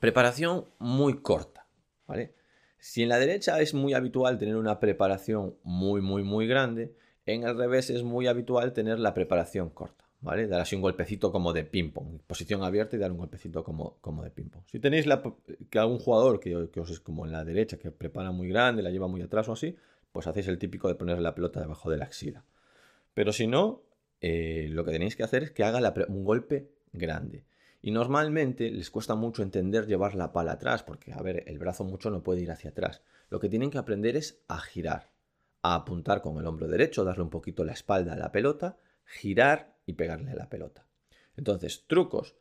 Preparación 0.01 0.65
muy 0.79 1.21
corta, 1.21 1.67
¿vale? 2.07 2.35
Si 2.79 3.03
en 3.03 3.11
la 3.11 3.19
derecha 3.19 3.61
es 3.61 3.75
muy 3.75 3.93
habitual 3.93 4.39
tener 4.39 4.57
una 4.57 4.81
preparación 4.81 5.57
muy, 5.63 6.01
muy, 6.01 6.23
muy 6.23 6.47
grande, 6.47 6.95
en 7.27 7.45
el 7.45 7.57
revés 7.57 7.91
es 7.91 8.03
muy 8.03 8.27
habitual 8.27 8.73
tener 8.73 8.99
la 8.99 9.13
preparación 9.13 9.69
corta, 9.69 10.07
¿vale? 10.23 10.47
Dar 10.47 10.63
así 10.63 10.75
un 10.75 10.81
golpecito 10.81 11.31
como 11.31 11.53
de 11.53 11.65
ping-pong, 11.65 12.23
posición 12.27 12.63
abierta 12.65 12.97
y 12.97 12.99
dar 12.99 13.13
un 13.13 13.19
golpecito 13.19 13.63
como, 13.63 13.99
como 14.01 14.25
de 14.25 14.31
ping-pong. 14.31 14.63
Si 14.65 14.81
tenéis 14.81 15.07
la, 15.07 15.23
que 15.69 15.79
algún 15.79 15.99
jugador 15.99 16.41
que, 16.41 16.57
os 16.57 16.91
es 16.91 17.01
como 17.01 17.27
en 17.27 17.33
la 17.33 17.45
derecha, 17.45 17.77
que 17.77 17.91
prepara 17.91 18.31
muy 18.31 18.49
grande, 18.49 18.83
la 18.83 18.91
lleva 18.91 19.07
muy 19.07 19.21
atrás 19.21 19.51
o 19.51 19.53
así, 19.53 19.77
pues 20.13 20.27
hacéis 20.27 20.49
el 20.49 20.59
típico 20.59 20.89
de 20.89 20.95
poner 20.95 21.21
la 21.21 21.35
pelota 21.35 21.61
debajo 21.61 21.91
de 21.91 21.99
la 21.99 22.07
axila. 22.07 22.43
Pero 23.13 23.35
si 23.35 23.47
no, 23.47 23.83
eh, 24.23 24.69
lo 24.71 24.87
que 24.87 24.93
tenéis 24.93 25.15
que 25.15 25.25
hacer 25.25 25.43
es 25.43 25.51
que 25.51 25.63
haga 25.63 25.93
un 26.09 26.25
golpe 26.25 26.71
grande. 26.95 27.45
Y 27.83 27.91
normalmente 27.91 28.71
les 28.71 28.91
cuesta 28.91 29.15
mucho 29.15 29.43
entender 29.43 29.87
llevar 29.87 30.15
la 30.15 30.33
pala 30.33 30.53
atrás, 30.53 30.83
porque, 30.83 31.13
a 31.13 31.23
ver, 31.23 31.45
el 31.47 31.59
brazo 31.59 31.85
mucho 31.85 32.11
no 32.11 32.23
puede 32.23 32.43
ir 32.43 32.51
hacia 32.51 32.71
atrás. 32.71 33.03
Lo 33.31 33.41
que 33.41 33.49
tienen 33.49 33.71
que 33.71 33.79
aprender 33.79 34.17
es 34.17 34.43
a 34.49 34.59
girar, 34.59 35.13
a 35.63 35.75
apuntar 35.75 36.21
con 36.21 36.39
el 36.39 36.47
hombro 36.47 36.69
derecho, 36.69 37.05
darle 37.05 37.23
un 37.23 37.31
poquito 37.31 37.65
la 37.65 37.73
espalda 37.73 38.13
a 38.13 38.17
la 38.17 38.33
pelota, 38.33 38.79
girar 39.05 39.77
y 39.87 39.95
pegarle 39.95 40.33
a 40.33 40.37
la 40.37 40.51
pelota. 40.51 40.87
Entonces, 41.37 41.87
trucos. 41.87 42.35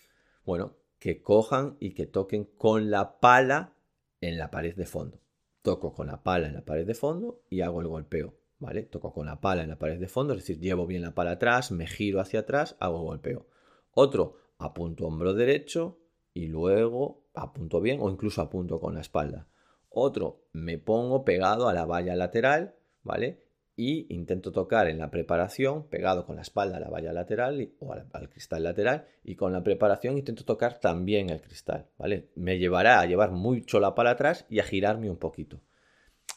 Bueno, 0.43 0.75
que 0.99 1.21
cojan 1.21 1.77
y 1.79 1.91
que 1.91 2.05
toquen 2.05 2.43
con 2.43 2.91
la 2.91 3.19
pala 3.19 3.73
en 4.21 4.37
la 4.37 4.51
pared 4.51 4.75
de 4.75 4.85
fondo. 4.85 5.21
Toco 5.61 5.93
con 5.93 6.07
la 6.07 6.23
pala 6.23 6.47
en 6.47 6.53
la 6.53 6.65
pared 6.65 6.85
de 6.85 6.93
fondo 6.93 7.41
y 7.49 7.61
hago 7.61 7.81
el 7.81 7.87
golpeo. 7.87 8.35
¿Vale? 8.59 8.83
Toco 8.83 9.13
con 9.13 9.25
la 9.25 9.39
pala 9.39 9.63
en 9.63 9.69
la 9.69 9.79
pared 9.79 9.97
de 9.97 10.09
fondo, 10.09 10.33
es 10.33 10.39
decir, 10.39 10.59
llevo 10.59 10.85
bien 10.85 11.01
la 11.01 11.15
pala 11.15 11.31
atrás, 11.31 11.71
me 11.71 11.87
giro 11.87 12.19
hacia 12.19 12.41
atrás, 12.41 12.75
hago 12.81 13.03
golpeo. 13.03 13.47
Otro, 13.93 14.35
apunto 14.59 15.07
hombro 15.07 15.33
derecho 15.33 15.97
y 16.33 16.47
luego 16.47 17.23
apunto 17.33 17.81
bien 17.81 17.99
o 18.01 18.09
incluso 18.09 18.41
apunto 18.41 18.79
con 18.79 18.93
la 18.93 19.01
espalda. 19.01 19.47
Otro, 19.89 20.43
me 20.53 20.77
pongo 20.77 21.25
pegado 21.25 21.67
a 21.67 21.73
la 21.73 21.85
valla 21.85 22.15
lateral, 22.15 22.75
¿vale? 23.01 23.43
Y 23.75 24.13
intento 24.13 24.51
tocar 24.51 24.87
en 24.87 24.99
la 24.99 25.09
preparación, 25.09 25.87
pegado 25.87 26.25
con 26.25 26.35
la 26.35 26.41
espalda 26.41 26.77
a 26.77 26.79
la 26.81 26.89
valla 26.89 27.13
lateral 27.13 27.71
o 27.79 27.93
al, 27.93 28.29
cristal 28.29 28.63
lateral, 28.63 29.07
y 29.23 29.35
con 29.35 29.53
la 29.53 29.63
preparación 29.63 30.17
intento 30.17 30.43
tocar 30.43 30.79
también 30.79 31.29
el 31.29 31.41
cristal, 31.41 31.87
¿vale? 31.97 32.29
Me 32.35 32.59
llevará 32.59 32.99
a 32.99 33.05
llevar 33.05 33.31
mucho 33.31 33.79
la 33.79 33.95
pala 33.95 34.11
atrás 34.11 34.45
y 34.49 34.59
a 34.59 34.63
girarme 34.63 35.09
un 35.09 35.17
poquito. 35.17 35.61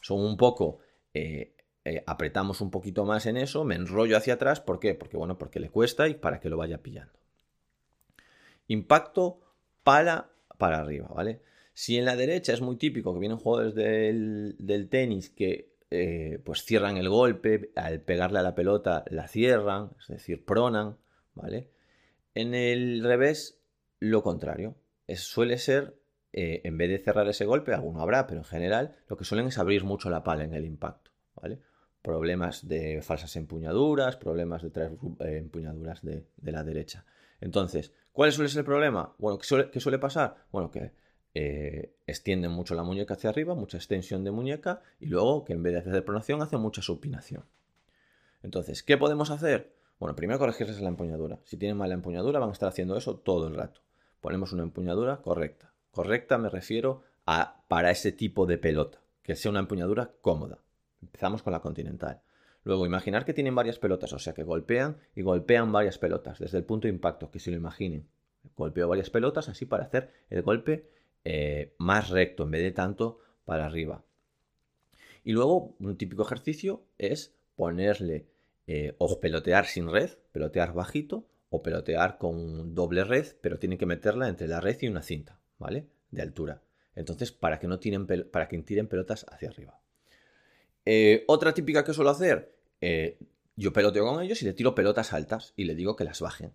Son 0.01 0.21
un 0.21 0.37
poco 0.37 0.79
eh, 1.15 1.55
eh, 1.85 2.03
apretamos 2.07 2.61
un 2.61 2.71
poquito 2.71 3.05
más 3.05 3.27
en 3.27 3.37
eso, 3.37 3.65
me 3.65 3.75
enrollo 3.75 4.17
hacia 4.17 4.35
atrás, 4.35 4.61
¿por 4.61 4.79
qué? 4.79 4.95
Porque 4.95 5.17
bueno, 5.17 5.37
porque 5.37 5.59
le 5.59 5.69
cuesta 5.69 6.09
y 6.09 6.15
para 6.15 6.39
que 6.39 6.49
lo 6.49 6.57
vaya 6.57 6.79
pillando. 6.79 7.22
Impacto 8.73 9.41
pala 9.83 10.31
para 10.57 10.79
arriba, 10.79 11.09
¿vale? 11.15 11.43
Si 11.75 11.99
en 11.99 12.07
la 12.07 12.17
derecha 12.17 12.53
es 12.53 12.61
muy 12.61 12.77
típico 12.77 13.13
que 13.13 13.21
vienen 13.21 13.39
jugadores 13.39 13.75
del, 13.75 14.89
tenis 14.91 15.31
que 15.31 15.75
eh, 15.91 16.41
pues 16.45 16.65
cierran 16.65 16.97
el 16.97 17.09
golpe, 17.09 17.71
al 17.77 18.01
pegarle 18.01 18.39
a 18.39 18.43
la 18.43 18.55
pelota 18.55 19.05
la 19.11 19.29
cierran, 19.29 19.91
es 20.01 20.09
decir, 20.09 20.45
pronan, 20.45 20.97
¿vale? 21.35 21.71
En 22.35 22.55
el 22.55 23.03
revés, 23.03 23.61
lo 24.01 24.23
contrario. 24.23 24.77
Suele 25.09 25.59
ser, 25.59 25.99
eh, 26.33 26.63
en 26.65 26.79
vez 26.79 26.89
de 26.89 26.99
cerrar 26.99 27.29
ese 27.29 27.45
golpe, 27.45 27.75
alguno 27.75 28.01
habrá, 28.01 28.27
pero 28.27 28.41
en 28.41 28.47
general 28.47 28.97
lo 29.07 29.19
que 29.19 29.25
suelen 29.25 29.49
es 29.49 29.59
abrir 29.59 29.85
mucho 29.85 30.09
la 30.09 30.25
pala 30.25 30.45
en 30.45 30.55
el 30.55 30.65
impacto, 30.65 31.11
¿vale? 31.35 31.61
Problemas 32.01 32.67
de 32.67 33.03
falsas 33.03 33.37
empuñaduras, 33.37 34.17
problemas 34.17 34.63
de 34.63 34.71
traer 34.71 34.93
eh, 35.21 35.37
empuñaduras 35.37 36.01
de 36.03 36.25
la 36.41 36.65
derecha. 36.65 37.05
Entonces, 37.43 37.93
¿cuál 38.13 38.33
suele 38.33 38.49
ser 38.49 38.61
el 38.61 38.65
problema? 38.65 39.15
Bueno, 39.19 39.39
¿qué 39.39 39.81
suele, 39.81 39.99
pasar? 39.99 40.37
Bueno, 40.53 40.71
que 40.71 40.93
eh, 41.35 41.95
extienden 42.07 42.51
mucho 42.51 42.75
la 42.75 42.83
muñeca 42.83 43.15
hacia 43.15 43.31
arriba, 43.31 43.55
mucha 43.55 43.77
extensión 43.77 44.25
de 44.25 44.31
muñeca, 44.31 44.83
y 45.01 45.07
luego 45.07 45.45
que 45.45 45.53
en 45.53 45.63
vez 45.63 45.73
de 45.73 45.81
hacer 45.81 46.05
pronación 46.05 46.43
hace 46.43 46.57
mucha 46.57 46.83
supinación. 46.83 47.45
Entonces, 48.43 48.83
¿qué 48.83 48.97
podemos 48.97 49.31
hacer? 49.31 49.73
Bueno, 49.99 50.17
primero 50.17 50.39
corregirles 50.39 50.81
la 50.81 50.89
empuñadura. 50.89 51.39
Si 51.45 51.57
tienen 51.57 51.77
mala 51.77 51.95
empuñadura, 51.95 52.41
van 52.41 52.51
a 52.51 52.53
estar 52.53 52.69
haciendo 52.69 52.97
eso 52.97 53.17
todo 53.17 53.47
el 53.47 53.55
rato. 53.55 53.83
Ponemos 54.21 54.53
una 54.53 54.65
empuñadura 54.65 55.19
correcta. 55.19 55.73
Correcta 55.93 56.39
me 56.39 56.49
refiero 56.49 57.03
a 57.27 57.63
para 57.69 57.91
ese 57.91 58.13
tipo 58.13 58.47
de 58.47 58.59
pelota, 58.59 58.99
que 59.23 59.37
sea 59.37 59.51
una 59.51 59.61
empuñadura 59.61 60.11
cómoda. 60.21 60.59
Empezamos 61.01 61.43
con 61.43 61.53
la 61.53 61.61
continental. 61.61 62.21
Luego, 62.65 62.87
imaginar 62.87 63.25
que 63.25 63.35
tienen 63.35 63.55
varias 63.55 63.79
pelotas, 63.79 64.13
o 64.13 64.19
sea 64.19 64.35
que 64.35 64.45
golpean 64.45 64.99
y 65.17 65.23
golpean 65.23 65.73
varias 65.73 65.99
pelotas 65.99 66.39
desde 66.39 66.59
el 66.59 66.65
punto 66.65 66.87
de 66.87 66.95
impacto, 66.95 67.31
que 67.31 67.41
se 67.41 67.51
lo 67.51 67.57
imaginen. 67.57 68.07
Golpeo 68.57 68.89
varias 68.89 69.11
pelotas 69.11 69.49
así 69.49 69.67
para 69.67 69.85
hacer 69.85 70.11
el 70.31 70.43
golpe 70.43 70.89
eh, 71.25 71.75
más 71.79 72.11
recto 72.11 72.45
en 72.45 72.51
vez 72.53 72.63
de 72.63 72.73
tanto 72.73 73.19
para 73.45 73.67
arriba. 73.67 74.05
Y 75.25 75.33
luego, 75.33 75.77
un 75.79 75.97
típico 75.97 76.23
ejercicio 76.23 76.85
es 76.99 77.35
ponerle 77.57 78.27
eh, 78.67 78.95
o 78.99 79.21
pelotear 79.21 79.67
sin 79.67 79.91
red, 79.91 80.11
pelotear 80.33 80.73
bajito, 80.73 81.27
o 81.51 81.63
pelotear 81.63 82.19
con 82.19 82.75
doble 82.75 83.05
red, 83.05 83.27
pero 83.41 83.59
tienen 83.59 83.79
que 83.79 83.87
meterla 83.87 84.29
entre 84.29 84.49
la 84.49 84.61
red 84.61 84.79
y 84.81 84.89
una 84.89 85.03
cinta, 85.03 85.39
¿vale? 85.59 85.87
De 86.11 86.23
altura. 86.23 86.63
Entonces, 86.95 87.31
para 87.31 87.59
que 87.59 87.69
no 87.69 87.79
tiren, 87.79 88.07
para 88.07 88.49
que 88.49 88.59
tiren 88.63 88.89
pelotas 88.89 89.27
hacia 89.29 89.51
arriba. 89.51 89.82
Eh, 90.85 91.25
otra 91.29 91.55
típica 91.55 91.85
que 91.85 91.95
suelo 91.95 92.11
hacer, 92.11 92.55
eh, 92.81 93.19
yo 93.57 93.73
peloteo 93.73 94.07
con 94.07 94.23
ellos 94.23 94.43
y 94.43 94.45
le 94.45 94.53
tiro 94.53 94.75
pelotas 94.75 95.13
altas 95.13 95.53
y 95.57 95.65
le 95.65 95.75
digo 95.75 95.97
que 95.97 96.05
las 96.05 96.21
bajen. 96.21 96.53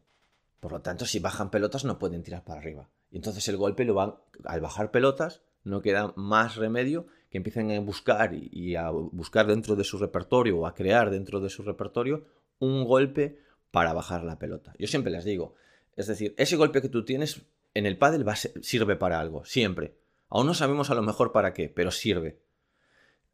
Por 0.60 0.72
lo 0.72 0.82
tanto, 0.82 1.06
si 1.06 1.20
bajan 1.20 1.52
pelotas 1.52 1.86
no 1.86 2.00
pueden 2.00 2.24
tirar 2.24 2.44
para 2.44 2.60
arriba. 2.60 2.90
Y 3.12 3.18
entonces 3.18 3.48
el 3.48 3.58
golpe 3.58 3.86
lo 3.86 3.94
van, 3.94 4.16
al 4.44 4.62
bajar 4.62 4.92
pelotas, 4.92 5.42
no 5.64 5.82
queda 5.82 6.14
más 6.16 6.56
remedio 6.56 7.08
que 7.30 7.38
empiecen 7.38 7.72
a 7.72 7.80
buscar 7.80 8.34
y, 8.34 8.76
a 8.76 8.90
buscar 8.90 9.48
dentro 9.48 9.76
de 9.76 9.84
su 9.84 9.98
repertorio 9.98 10.58
o 10.58 10.68
a 10.68 10.74
crear 10.74 11.10
dentro 11.10 11.40
de 11.40 11.50
su 11.50 11.64
repertorio 11.64 12.26
un 12.60 12.86
golpe 12.86 13.40
para 13.72 13.94
bajar 13.94 14.24
la 14.24 14.40
pelota. 14.40 14.74
Yo 14.80 14.88
siempre 14.88 15.12
les 15.12 15.26
digo, 15.26 15.56
es 15.96 16.08
decir, 16.08 16.34
ese 16.38 16.56
golpe 16.56 16.82
que 16.82 16.90
tú 16.90 17.06
tienes 17.06 17.42
en 17.74 17.86
el 17.86 17.98
pádel 17.98 18.26
sirve 18.62 18.96
para 18.96 19.20
algo, 19.20 19.46
siempre. 19.46 19.96
Aún 20.30 20.48
no 20.48 20.54
sabemos 20.54 20.90
a 20.90 20.96
lo 20.96 21.04
mejor 21.04 21.32
para 21.32 21.54
qué, 21.54 21.70
pero 21.70 21.92
sirve. 21.92 22.40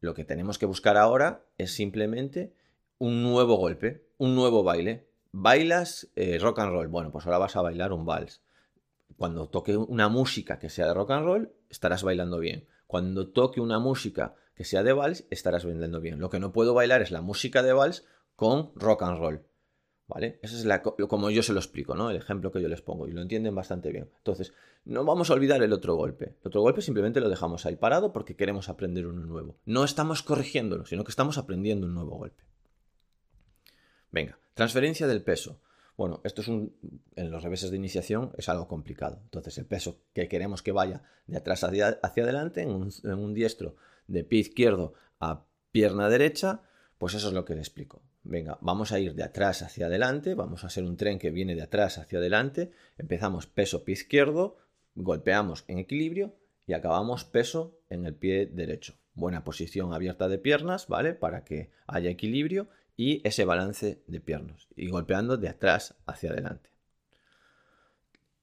Lo 0.04 0.14
que 0.14 0.26
tenemos 0.26 0.58
que 0.58 0.66
buscar 0.66 0.98
ahora 0.98 1.46
es 1.58 1.74
simplemente 1.74 2.54
un 2.98 3.24
nuevo 3.24 3.56
golpe, 3.56 4.06
un 4.18 4.36
nuevo 4.36 4.62
baile. 4.62 5.08
Bailas 5.32 6.10
eh, 6.18 6.38
rock 6.40 6.60
and 6.60 6.74
roll. 6.74 6.90
Bueno, 6.90 7.10
pues 7.10 7.26
ahora 7.26 7.38
vas 7.38 7.56
a 7.56 7.62
bailar 7.62 7.94
un 7.94 8.06
vals. 8.06 8.44
Cuando 9.16 9.48
toque 9.48 9.78
una 9.78 10.10
música 10.10 10.60
que 10.60 10.70
sea 10.70 10.88
de 10.88 10.94
rock 10.94 11.12
and 11.12 11.26
roll, 11.26 11.54
estarás 11.70 12.04
bailando 12.04 12.40
bien. 12.40 12.68
Cuando 12.86 13.30
toque 13.30 13.62
una 13.62 13.80
música 13.80 14.36
que 14.56 14.66
sea 14.66 14.84
de 14.84 14.92
vals, 14.92 15.26
estarás 15.30 15.64
bailando 15.64 16.02
bien. 16.02 16.20
Lo 16.20 16.30
que 16.30 16.42
no 16.42 16.52
puedo 16.52 16.74
bailar 16.74 17.02
es 17.02 17.10
la 17.10 17.22
música 17.22 17.64
de 17.64 17.72
vals 17.72 18.06
con 18.36 18.74
rock 18.76 19.04
and 19.04 19.20
roll. 19.20 19.46
Eso 20.22 20.56
es 20.56 20.66
la, 20.66 20.82
como 20.82 21.30
yo 21.30 21.42
se 21.44 21.54
lo 21.54 21.60
explico, 21.60 21.96
¿no? 21.96 22.10
El 22.10 22.18
ejemplo 22.18 22.52
que 22.52 22.62
yo 22.62 22.68
les 22.68 22.82
pongo 22.82 23.08
y 23.08 23.12
lo 23.12 23.22
entienden 23.22 23.56
bastante 23.56 23.92
bien. 23.92 24.10
Entonces, 24.18 24.54
no 24.86 25.04
vamos 25.06 25.30
a 25.30 25.34
olvidar 25.34 25.64
el 25.64 25.74
otro 25.74 25.96
golpe. 25.96 26.36
El 26.42 26.48
otro 26.48 26.62
golpe 26.62 26.82
simplemente 26.82 27.20
lo 27.20 27.30
dejamos 27.30 27.66
ahí 27.66 27.76
parado 27.76 28.14
porque 28.14 28.36
queremos 28.36 28.70
aprender 28.70 29.08
uno 29.08 29.26
nuevo. 29.26 29.58
No 29.66 29.84
estamos 29.84 30.22
corrigiéndolo, 30.22 30.86
sino 30.86 31.04
que 31.04 31.12
estamos 31.12 31.38
aprendiendo 31.38 31.88
un 31.88 31.96
nuevo 31.96 32.18
golpe. 32.18 32.44
Venga, 34.12 34.38
transferencia 34.54 35.08
del 35.08 35.24
peso. 35.24 35.60
Bueno, 35.98 36.22
esto 36.24 36.42
es 36.42 36.48
un. 36.48 36.76
En 37.16 37.32
los 37.32 37.44
reveses 37.44 37.72
de 37.72 37.78
iniciación 37.78 38.32
es 38.38 38.50
algo 38.50 38.68
complicado. 38.68 39.20
Entonces, 39.24 39.58
el 39.58 39.66
peso 39.66 40.02
que 40.14 40.28
queremos 40.28 40.62
que 40.62 40.72
vaya 40.72 41.04
de 41.28 41.38
atrás 41.38 41.64
hacia, 41.64 42.00
hacia 42.02 42.24
adelante, 42.24 42.62
en 42.62 42.70
un, 42.70 42.92
en 43.04 43.14
un 43.14 43.34
diestro 43.34 43.76
de 44.08 44.24
pie 44.24 44.40
izquierdo 44.40 44.94
a 45.20 45.46
pierna 45.72 46.10
derecha, 46.10 46.62
pues 46.98 47.14
eso 47.14 47.28
es 47.28 47.34
lo 47.34 47.46
que 47.46 47.56
le 47.56 47.62
explico. 47.62 48.02
Venga, 48.24 48.58
vamos 48.62 48.94
a 48.94 49.00
ir 49.00 49.16
de 49.16 49.24
atrás 49.24 49.62
hacia 49.62 49.88
adelante, 49.88 50.34
vamos 50.34 50.64
a 50.64 50.68
hacer 50.68 50.86
un 50.86 50.96
tren 50.96 51.20
que 51.20 51.30
viene 51.30 51.56
de 51.56 51.62
atrás 51.62 51.98
hacia 51.98 52.20
adelante, 52.20 52.72
empezamos 52.98 53.48
peso 53.48 53.84
pie 53.84 53.94
izquierdo, 53.94 54.58
golpeamos 54.96 55.66
en 55.68 55.78
equilibrio 55.78 56.34
y 56.66 56.74
acabamos 56.74 57.26
peso 57.26 57.80
en 57.90 58.06
el 58.06 58.16
pie 58.16 58.46
derecho. 58.46 58.96
Buena 59.14 59.44
posición 59.44 59.94
abierta 59.94 60.30
de 60.30 60.38
piernas, 60.38 60.88
¿vale? 60.88 61.14
Para 61.14 61.44
que 61.44 61.72
haya 61.86 62.10
equilibrio 62.10 62.70
y 62.96 63.22
ese 63.28 63.44
balance 63.44 64.02
de 64.08 64.20
piernas 64.22 64.68
y 64.76 64.88
golpeando 64.88 65.36
de 65.36 65.50
atrás 65.50 65.96
hacia 66.06 66.32
adelante. 66.32 66.70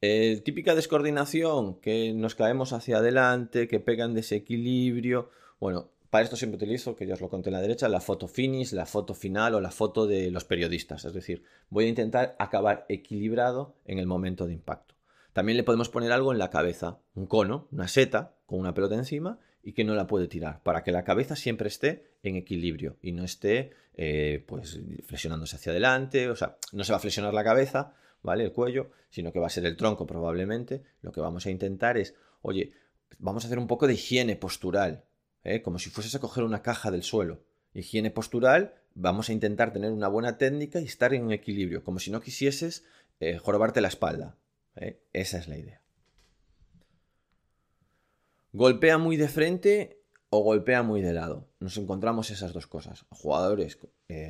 Eh, 0.03 0.41
típica 0.45 0.75
descoordinación, 0.75 1.81
que 1.81 2.13
nos 2.13 2.35
caemos 2.35 2.73
hacia 2.73 2.99
adelante, 2.99 3.69
que 3.69 3.81
pegan 3.81 4.15
desequilibrio. 4.15 5.31
Bueno, 5.59 5.91
para 6.11 6.25
esto 6.25 6.37
siempre 6.37 6.57
utilizo, 6.57 6.97
que 6.97 7.07
ya 7.07 7.15
os 7.15 7.21
lo 7.21 7.29
conté 7.29 7.51
en 7.51 7.55
la 7.55 7.61
derecha, 7.61 7.89
la 7.89 8.01
foto 8.01 8.27
finish, 8.27 8.73
la 8.73 8.85
foto 8.85 9.15
final 9.15 9.55
o 9.55 9.61
la 9.61 9.71
foto 9.71 10.07
de 10.07 10.31
los 10.31 10.45
periodistas. 10.45 11.05
Es 11.05 11.13
decir, 11.13 11.45
voy 11.69 11.85
a 11.85 11.89
intentar 11.89 12.37
acabar 12.39 12.85
equilibrado 12.89 13.77
en 13.85 13.99
el 13.99 14.07
momento 14.07 14.47
de 14.47 14.53
impacto. 14.53 14.97
También 15.33 15.57
le 15.57 15.63
podemos 15.63 15.89
poner 15.89 16.11
algo 16.11 16.33
en 16.33 16.39
la 16.39 16.51
cabeza, 16.51 16.99
un 17.15 17.27
cono, 17.27 17.69
una 17.71 17.87
seta 17.87 18.35
con 18.47 18.59
una 18.59 18.75
pelota 18.75 18.97
encima 18.97 19.39
y 19.63 19.73
que 19.73 19.85
no 19.85 19.95
la 19.95 20.09
puede 20.09 20.27
tirar, 20.27 20.63
para 20.63 20.83
que 20.83 20.91
la 20.91 21.05
cabeza 21.05 21.37
siempre 21.37 21.69
esté 21.69 22.17
en 22.23 22.35
equilibrio 22.35 22.97
y 23.03 23.13
no 23.13 23.25
esté 23.25 23.71
eh, 23.95 24.45
pues 24.47 24.81
flexionándose 25.05 25.57
hacia 25.57 25.71
adelante, 25.71 26.29
o 26.31 26.37
sea, 26.37 26.57
no 26.73 26.83
se 26.83 26.93
va 26.93 26.97
a 26.97 27.01
flexionar 27.01 27.35
la 27.35 27.45
cabeza, 27.45 27.95
¿vale? 28.23 28.45
El 28.45 28.53
cuello, 28.53 28.91
sino 29.11 29.33
que 29.33 29.39
va 29.39 29.47
a 29.47 29.51
ser 29.51 29.67
el 29.67 29.77
tronco 29.77 30.07
probablemente. 30.07 30.83
Lo 31.03 31.13
que 31.13 31.21
vamos 31.21 31.47
a 31.47 31.51
intentar 31.51 31.99
es, 31.99 32.15
oye, 32.43 32.73
vamos 33.19 33.45
a 33.45 33.47
hacer 33.47 33.59
un 33.59 33.67
poco 33.67 33.87
de 33.87 33.95
higiene 33.95 34.37
postural, 34.37 35.05
¿eh? 35.45 35.63
como 35.63 35.79
si 35.79 35.91
fueses 35.91 36.15
a 36.15 36.21
coger 36.21 36.45
una 36.45 36.63
caja 36.63 36.91
del 36.91 37.03
suelo. 37.03 37.43
Higiene 37.73 38.11
postural, 38.11 38.75
vamos 38.95 39.29
a 39.29 39.33
intentar 39.33 39.73
tener 39.73 39.93
una 39.93 40.09
buena 40.09 40.39
técnica 40.39 40.81
y 40.81 40.85
estar 40.85 41.15
en 41.15 41.31
equilibrio, 41.31 41.85
como 41.85 41.99
si 41.99 42.11
no 42.11 42.21
quisieses 42.21 42.85
eh, 43.21 43.39
jorobarte 43.39 43.81
la 43.81 43.89
espalda. 43.89 44.37
¿eh? 44.77 45.01
Esa 45.13 45.39
es 45.39 45.49
la 45.49 45.59
idea. 45.59 45.83
Golpea 48.53 48.99
muy 48.99 49.17
de 49.17 49.29
frente 49.29 50.03
o 50.29 50.43
golpea 50.43 50.83
muy 50.83 51.03
de 51.03 51.13
lado. 51.13 51.49
Nos 51.61 51.77
encontramos 51.77 52.31
esas 52.31 52.53
dos 52.53 52.67
cosas. 52.67 53.05
Jugadores, 53.11 53.79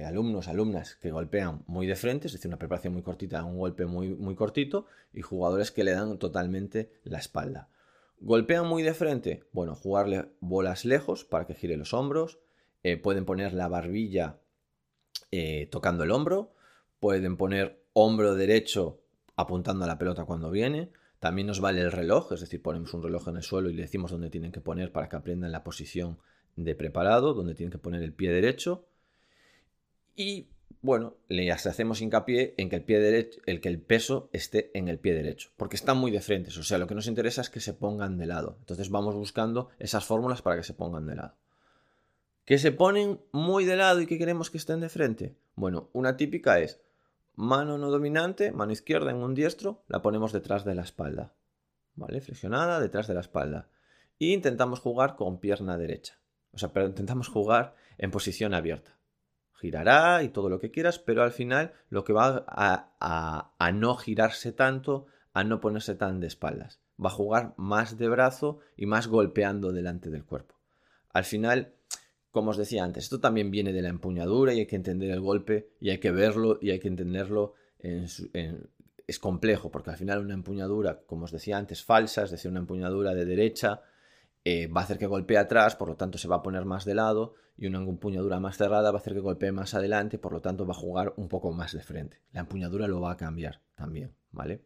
alumnos, 0.04 0.48
alumnas 0.48 0.96
que 0.96 1.10
golpean 1.10 1.62
muy 1.66 1.86
de 1.86 1.96
frente, 1.96 2.26
es 2.26 2.34
decir, 2.34 2.48
una 2.48 2.58
preparación 2.58 2.92
muy 2.92 3.02
cortita, 3.02 3.44
un 3.44 3.58
golpe 3.58 3.86
muy, 3.86 4.10
muy 4.10 4.34
cortito, 4.34 4.86
y 5.12 5.22
jugadores 5.22 5.70
que 5.70 5.84
le 5.84 5.92
dan 5.92 6.18
totalmente 6.18 6.90
la 7.04 7.18
espalda. 7.18 7.70
¿Golpean 8.20 8.66
muy 8.66 8.82
de 8.82 8.92
frente? 8.92 9.44
Bueno, 9.52 9.74
jugarle 9.74 10.26
bolas 10.40 10.84
lejos 10.84 11.24
para 11.24 11.46
que 11.46 11.54
gire 11.54 11.78
los 11.78 11.94
hombros. 11.94 12.38
Eh, 12.82 12.98
pueden 12.98 13.24
poner 13.24 13.54
la 13.54 13.66
barbilla 13.68 14.38
eh, 15.30 15.68
tocando 15.70 16.04
el 16.04 16.10
hombro. 16.10 16.52
Pueden 16.98 17.38
poner 17.38 17.82
hombro 17.94 18.34
derecho 18.34 19.00
apuntando 19.36 19.84
a 19.84 19.88
la 19.88 19.98
pelota 19.98 20.26
cuando 20.26 20.50
viene. 20.50 20.90
También 21.18 21.46
nos 21.46 21.60
vale 21.60 21.80
el 21.80 21.92
reloj, 21.92 22.32
es 22.32 22.40
decir, 22.40 22.62
ponemos 22.62 22.92
un 22.94 23.02
reloj 23.02 23.28
en 23.28 23.36
el 23.36 23.42
suelo 23.42 23.70
y 23.70 23.74
le 23.74 23.82
decimos 23.82 24.10
dónde 24.10 24.30
tienen 24.30 24.52
que 24.52 24.60
poner 24.60 24.92
para 24.92 25.08
que 25.08 25.16
aprendan 25.16 25.52
la 25.52 25.64
posición 25.64 26.18
de 26.56 26.74
preparado, 26.74 27.34
donde 27.34 27.54
tienen 27.54 27.72
que 27.72 27.78
poner 27.78 28.02
el 28.02 28.12
pie 28.12 28.32
derecho. 28.32 28.86
Y 30.14 30.48
bueno, 30.82 31.16
le 31.28 31.52
hacemos 31.52 32.00
hincapié 32.00 32.54
en 32.56 32.70
que 32.70 32.76
el 32.76 32.84
pie 32.84 33.00
derecho, 33.00 33.40
el 33.44 33.60
que 33.60 33.68
el 33.68 33.80
peso 33.80 34.30
esté 34.32 34.70
en 34.78 34.88
el 34.88 34.98
pie 34.98 35.12
derecho, 35.12 35.50
porque 35.56 35.76
están 35.76 35.98
muy 35.98 36.10
de 36.10 36.22
frente, 36.22 36.50
o 36.58 36.62
sea, 36.62 36.78
lo 36.78 36.86
que 36.86 36.94
nos 36.94 37.06
interesa 37.06 37.42
es 37.42 37.50
que 37.50 37.60
se 37.60 37.74
pongan 37.74 38.16
de 38.16 38.26
lado. 38.26 38.56
Entonces 38.60 38.88
vamos 38.88 39.14
buscando 39.14 39.68
esas 39.78 40.06
fórmulas 40.06 40.40
para 40.40 40.56
que 40.56 40.62
se 40.62 40.72
pongan 40.72 41.06
de 41.06 41.16
lado. 41.16 41.34
¿Que 42.46 42.58
se 42.58 42.72
ponen 42.72 43.20
muy 43.30 43.66
de 43.66 43.76
lado 43.76 44.00
y 44.00 44.06
que 44.06 44.18
queremos 44.18 44.50
que 44.50 44.56
estén 44.56 44.80
de 44.80 44.88
frente? 44.88 45.36
Bueno, 45.54 45.90
una 45.92 46.16
típica 46.16 46.58
es 46.60 46.80
mano 47.36 47.76
no 47.76 47.90
dominante, 47.90 48.50
mano 48.50 48.72
izquierda 48.72 49.10
en 49.10 49.18
un 49.18 49.34
diestro, 49.34 49.84
la 49.86 50.02
ponemos 50.02 50.32
detrás 50.32 50.64
de 50.64 50.74
la 50.74 50.82
espalda, 50.82 51.34
¿vale? 51.94 52.20
Flexionada 52.20 52.80
detrás 52.80 53.06
de 53.06 53.14
la 53.14 53.20
espalda. 53.20 53.68
Y 54.18 54.32
intentamos 54.32 54.80
jugar 54.80 55.16
con 55.16 55.40
pierna 55.40 55.76
derecha. 55.76 56.18
O 56.52 56.58
sea, 56.58 56.72
pero 56.72 56.86
intentamos 56.86 57.28
jugar 57.28 57.76
en 57.98 58.10
posición 58.10 58.54
abierta 58.54 58.99
girará 59.60 60.22
y 60.22 60.30
todo 60.30 60.48
lo 60.48 60.58
que 60.58 60.70
quieras, 60.70 60.98
pero 60.98 61.22
al 61.22 61.32
final 61.32 61.72
lo 61.90 62.04
que 62.04 62.12
va 62.12 62.44
a, 62.48 63.72
no 63.72 63.94
girarse 63.96 64.52
tanto, 64.52 65.06
a 65.32 65.44
no 65.44 65.60
ponerse 65.60 65.94
tan 65.94 66.20
de 66.20 66.26
espaldas. 66.26 66.80
Va 67.02 67.08
a 67.08 67.12
jugar 67.12 67.54
más 67.56 67.98
de 67.98 68.08
brazo 68.08 68.58
y 68.76 68.86
más 68.86 69.06
golpeando 69.06 69.72
delante 69.72 70.10
del 70.10 70.24
cuerpo. 70.24 70.54
Al 71.12 71.24
final, 71.24 71.74
como 72.30 72.50
os 72.50 72.56
decía 72.56 72.84
antes, 72.84 73.04
esto 73.04 73.20
también 73.20 73.50
viene 73.50 73.72
de 73.72 73.82
la 73.82 73.88
empuñadura 73.88 74.54
y 74.54 74.60
hay 74.60 74.66
que 74.66 74.76
entender 74.76 75.10
el 75.10 75.20
golpe 75.20 75.70
y 75.80 75.90
hay 75.90 75.98
que 75.98 76.10
verlo 76.10 76.58
y 76.60 76.70
hay 76.70 76.80
que 76.80 76.88
entenderlo 76.88 77.54
es 79.10 79.18
complejo, 79.18 79.72
porque 79.72 79.90
al 79.90 79.96
final 79.96 80.20
una 80.20 80.34
empuñadura, 80.34 81.00
como 81.04 81.24
os 81.24 81.32
decía 81.32 81.58
antes, 81.58 81.82
falsa, 81.82 82.22
es 82.22 82.30
decir, 82.30 82.48
una 82.48 82.60
empuñadura 82.60 83.12
de 83.12 83.24
derecha, 83.24 83.82
eh, 84.44 84.68
va 84.68 84.80
a 84.80 84.84
hacer 84.84 84.98
que 84.98 85.06
golpee 85.06 85.36
atrás, 85.36 85.76
por 85.76 85.88
lo 85.88 85.96
tanto 85.96 86.18
se 86.18 86.28
va 86.28 86.36
a 86.36 86.42
poner 86.42 86.64
más 86.64 86.84
de 86.84 86.94
lado, 86.94 87.34
y 87.56 87.66
una 87.66 87.78
empuñadura 87.78 88.40
más 88.40 88.56
cerrada 88.56 88.90
va 88.90 88.98
a 88.98 89.00
hacer 89.00 89.12
que 89.12 89.20
golpee 89.20 89.52
más 89.52 89.74
adelante, 89.74 90.18
por 90.18 90.32
lo 90.32 90.40
tanto 90.40 90.66
va 90.66 90.72
a 90.72 90.78
jugar 90.78 91.12
un 91.16 91.28
poco 91.28 91.52
más 91.52 91.72
de 91.72 91.82
frente. 91.82 92.22
La 92.32 92.40
empuñadura 92.40 92.88
lo 92.88 93.00
va 93.00 93.12
a 93.12 93.16
cambiar 93.16 93.60
también, 93.74 94.14
¿vale? 94.30 94.64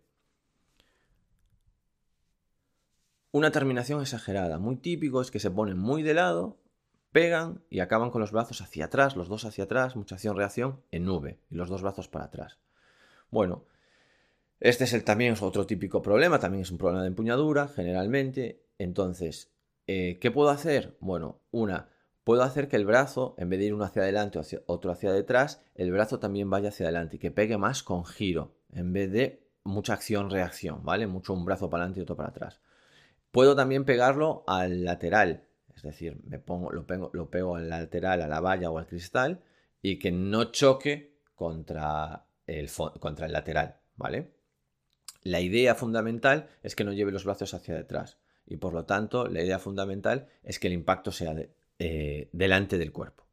Una 3.32 3.50
terminación 3.50 4.00
exagerada, 4.00 4.58
muy 4.58 4.76
típico, 4.76 5.20
es 5.20 5.32
que 5.32 5.40
se 5.40 5.50
ponen 5.50 5.76
muy 5.76 6.04
de 6.04 6.14
lado, 6.14 6.60
pegan 7.10 7.64
y 7.68 7.80
acaban 7.80 8.10
con 8.10 8.20
los 8.20 8.30
brazos 8.30 8.60
hacia 8.60 8.84
atrás, 8.84 9.16
los 9.16 9.28
dos 9.28 9.44
hacia 9.44 9.64
atrás, 9.64 9.96
mucha 9.96 10.14
acción-reacción, 10.14 10.82
en 10.92 11.04
nube, 11.04 11.40
y 11.50 11.56
los 11.56 11.68
dos 11.68 11.82
brazos 11.82 12.08
para 12.08 12.26
atrás. 12.26 12.60
Bueno, 13.30 13.64
este 14.60 14.84
es 14.84 14.92
el, 14.92 15.02
también 15.02 15.34
otro 15.40 15.66
típico 15.66 16.00
problema, 16.00 16.38
también 16.38 16.62
es 16.62 16.70
un 16.70 16.78
problema 16.78 17.02
de 17.02 17.08
empuñadura, 17.08 17.66
generalmente. 17.66 18.62
Entonces, 18.78 19.53
eh, 19.86 20.18
¿Qué 20.20 20.30
puedo 20.30 20.50
hacer? 20.50 20.96
Bueno, 21.00 21.40
una, 21.50 21.88
puedo 22.24 22.42
hacer 22.42 22.68
que 22.68 22.76
el 22.76 22.86
brazo, 22.86 23.34
en 23.38 23.50
vez 23.50 23.58
de 23.58 23.66
ir 23.66 23.74
uno 23.74 23.84
hacia 23.84 24.02
adelante 24.02 24.38
o 24.38 24.42
otro 24.66 24.90
hacia 24.90 25.12
detrás, 25.12 25.62
el 25.74 25.92
brazo 25.92 26.18
también 26.18 26.48
vaya 26.48 26.70
hacia 26.70 26.86
adelante 26.86 27.16
y 27.16 27.18
que 27.18 27.30
pegue 27.30 27.58
más 27.58 27.82
con 27.82 28.04
giro, 28.04 28.56
en 28.72 28.92
vez 28.92 29.12
de 29.12 29.46
mucha 29.62 29.94
acción-reacción, 29.94 30.84
¿vale? 30.84 31.06
Mucho 31.06 31.34
un 31.34 31.44
brazo 31.44 31.68
para 31.68 31.84
adelante 31.84 32.00
y 32.00 32.02
otro 32.02 32.16
para 32.16 32.30
atrás. 32.30 32.60
Puedo 33.30 33.54
también 33.56 33.84
pegarlo 33.84 34.44
al 34.46 34.84
lateral, 34.84 35.44
es 35.74 35.82
decir, 35.82 36.18
me 36.24 36.38
pongo, 36.38 36.72
lo, 36.72 36.86
pego, 36.86 37.10
lo 37.12 37.30
pego 37.30 37.56
al 37.56 37.68
lateral, 37.68 38.22
a 38.22 38.28
la 38.28 38.40
valla 38.40 38.70
o 38.70 38.78
al 38.78 38.86
cristal 38.86 39.42
y 39.82 39.98
que 39.98 40.12
no 40.12 40.44
choque 40.46 41.18
contra 41.34 42.26
el, 42.46 42.70
contra 43.00 43.26
el 43.26 43.32
lateral, 43.32 43.80
¿vale? 43.96 44.32
La 45.22 45.40
idea 45.40 45.74
fundamental 45.74 46.48
es 46.62 46.76
que 46.76 46.84
no 46.84 46.92
lleve 46.92 47.12
los 47.12 47.24
brazos 47.24 47.54
hacia 47.54 47.74
detrás 47.74 48.18
y 48.46 48.56
por 48.56 48.74
lo 48.74 48.84
tanto 48.84 49.26
la 49.26 49.42
idea 49.42 49.58
fundamental 49.58 50.28
es 50.42 50.58
que 50.58 50.68
el 50.68 50.74
impacto 50.74 51.12
sea 51.12 51.34
eh, 51.78 52.28
delante 52.32 52.78
del 52.78 52.92
cuerpo. 52.92 53.24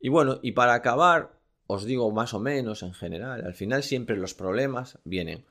Y 0.00 0.08
bueno, 0.08 0.38
y 0.42 0.52
para 0.52 0.74
acabar, 0.74 1.38
os 1.66 1.84
digo 1.84 2.10
más 2.12 2.34
o 2.34 2.40
menos 2.40 2.82
en 2.82 2.94
general, 2.94 3.44
al 3.44 3.54
final 3.54 3.82
siempre 3.82 4.16
los 4.16 4.34
problemas 4.34 4.98
vienen 5.04 5.44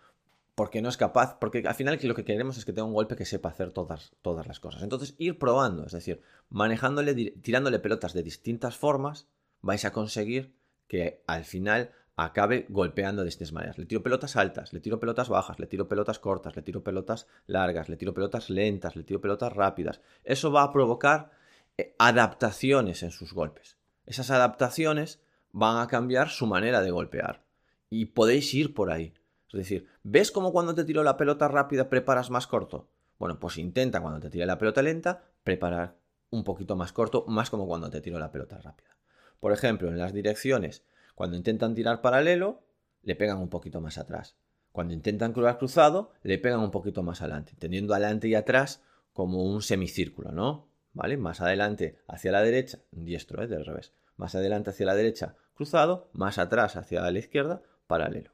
porque 0.56 0.82
no 0.82 0.88
es 0.88 0.96
capaz, 0.96 1.38
porque 1.38 1.64
al 1.68 1.76
final 1.76 2.00
lo 2.02 2.16
que 2.16 2.24
queremos 2.24 2.58
es 2.58 2.64
que 2.64 2.72
tenga 2.72 2.88
un 2.88 2.94
golpe 2.94 3.18
que 3.18 3.26
sepa 3.26 3.50
hacer 3.50 3.72
todas, 3.72 4.14
todas 4.22 4.48
las 4.48 4.62
cosas. 4.62 4.84
Entonces, 4.84 5.14
ir 5.18 5.38
probando, 5.38 5.86
es 5.86 5.92
decir, 5.92 6.22
manejándole, 6.50 7.14
tirándole 7.14 7.80
pelotas 7.80 8.14
de 8.14 8.24
distintas 8.24 8.78
formas, 8.78 9.28
vais 9.62 9.84
a 9.84 9.92
conseguir 9.92 10.56
que 10.88 11.24
al 11.28 11.44
final 11.44 11.92
acabe 12.16 12.66
golpeando 12.70 13.24
de 13.24 13.30
estas 13.30 13.52
maneras. 13.52 13.78
Le 13.78 13.86
tiro 13.86 14.02
pelotas 14.02 14.36
altas, 14.36 14.74
le 14.74 14.80
tiro 14.80 15.00
pelotas 15.00 15.30
bajas, 15.30 15.60
le 15.60 15.68
tiro 15.68 15.88
pelotas 15.88 16.20
cortas, 16.20 16.56
le 16.56 16.62
tiro 16.62 16.84
pelotas 16.84 17.28
largas, 17.46 17.90
le 17.90 17.98
tiro 17.98 18.14
pelotas 18.14 18.50
lentas, 18.50 18.96
le 18.96 19.04
tiro 19.04 19.22
pelotas 19.22 19.54
rápidas. 19.54 20.02
Eso 20.24 20.52
va 20.52 20.64
a 20.64 20.72
provocar 20.72 21.32
eh, 21.78 21.96
adaptaciones 22.00 23.04
en 23.04 23.12
sus 23.12 23.34
golpes. 23.34 23.78
Esas 24.06 24.32
adaptaciones 24.32 25.22
van 25.52 25.82
a 25.82 25.88
cambiar 25.88 26.30
su 26.30 26.48
manera 26.48 26.82
de 26.82 26.92
golpear. 26.92 27.44
Y 27.90 28.06
podéis 28.06 28.54
ir 28.54 28.74
por 28.74 28.92
ahí. 28.92 29.14
Es 29.48 29.58
decir, 29.58 29.88
¿ves 30.04 30.32
cómo 30.32 30.52
cuando 30.52 30.76
te 30.76 30.84
tiro 30.84 31.04
la 31.04 31.18
pelota 31.18 31.48
rápida 31.48 31.90
preparas 31.90 32.30
más 32.30 32.48
corto? 32.48 32.90
Bueno, 33.18 33.40
pues 33.40 33.58
intenta 33.58 34.02
cuando 34.02 34.20
te 34.20 34.30
tire 34.30 34.46
la 34.46 34.58
pelota 34.58 34.82
lenta 34.82 35.24
preparar 35.44 35.98
un 36.30 36.44
poquito 36.44 36.76
más 36.76 36.92
corto, 36.92 37.26
más 37.28 37.50
como 37.50 37.68
cuando 37.68 37.90
te 37.90 38.02
tiro 38.02 38.20
la 38.20 38.32
pelota 38.32 38.58
rápida. 38.58 38.98
Por 39.40 39.54
ejemplo, 39.54 39.88
en 39.88 39.98
las 39.98 40.14
direcciones, 40.14 40.84
cuando 41.16 41.38
intentan 41.38 41.74
tirar 41.74 42.02
paralelo, 42.02 42.62
le 43.02 43.16
pegan 43.16 43.40
un 43.40 43.50
poquito 43.50 43.82
más 43.82 43.98
atrás. 43.98 44.36
Cuando 44.72 44.94
intentan 44.94 45.32
cruzar 45.32 45.58
cruzado, 45.58 46.12
le 46.22 46.38
pegan 46.38 46.60
un 46.60 46.72
poquito 46.72 47.02
más 47.02 47.22
adelante, 47.22 47.54
teniendo 47.58 47.94
adelante 47.94 48.28
y 48.28 48.36
atrás 48.36 48.84
como 49.14 49.44
un 49.44 49.62
semicírculo, 49.62 50.32
¿no? 50.32 50.68
¿Vale? 50.92 51.16
Más 51.18 51.40
adelante 51.40 51.98
hacia 52.08 52.32
la 52.32 52.42
derecha, 52.42 52.80
diestro, 52.92 53.42
¿eh? 53.42 53.48
Del 53.48 53.66
revés. 53.66 53.94
Más 54.18 54.36
adelante 54.36 54.72
hacia 54.72 54.86
la 54.86 54.96
derecha, 54.96 55.36
cruzado, 55.56 56.10
más 56.12 56.38
atrás 56.38 56.76
hacia 56.76 57.10
la 57.10 57.18
izquierda, 57.18 57.62
paralelo. 57.88 58.32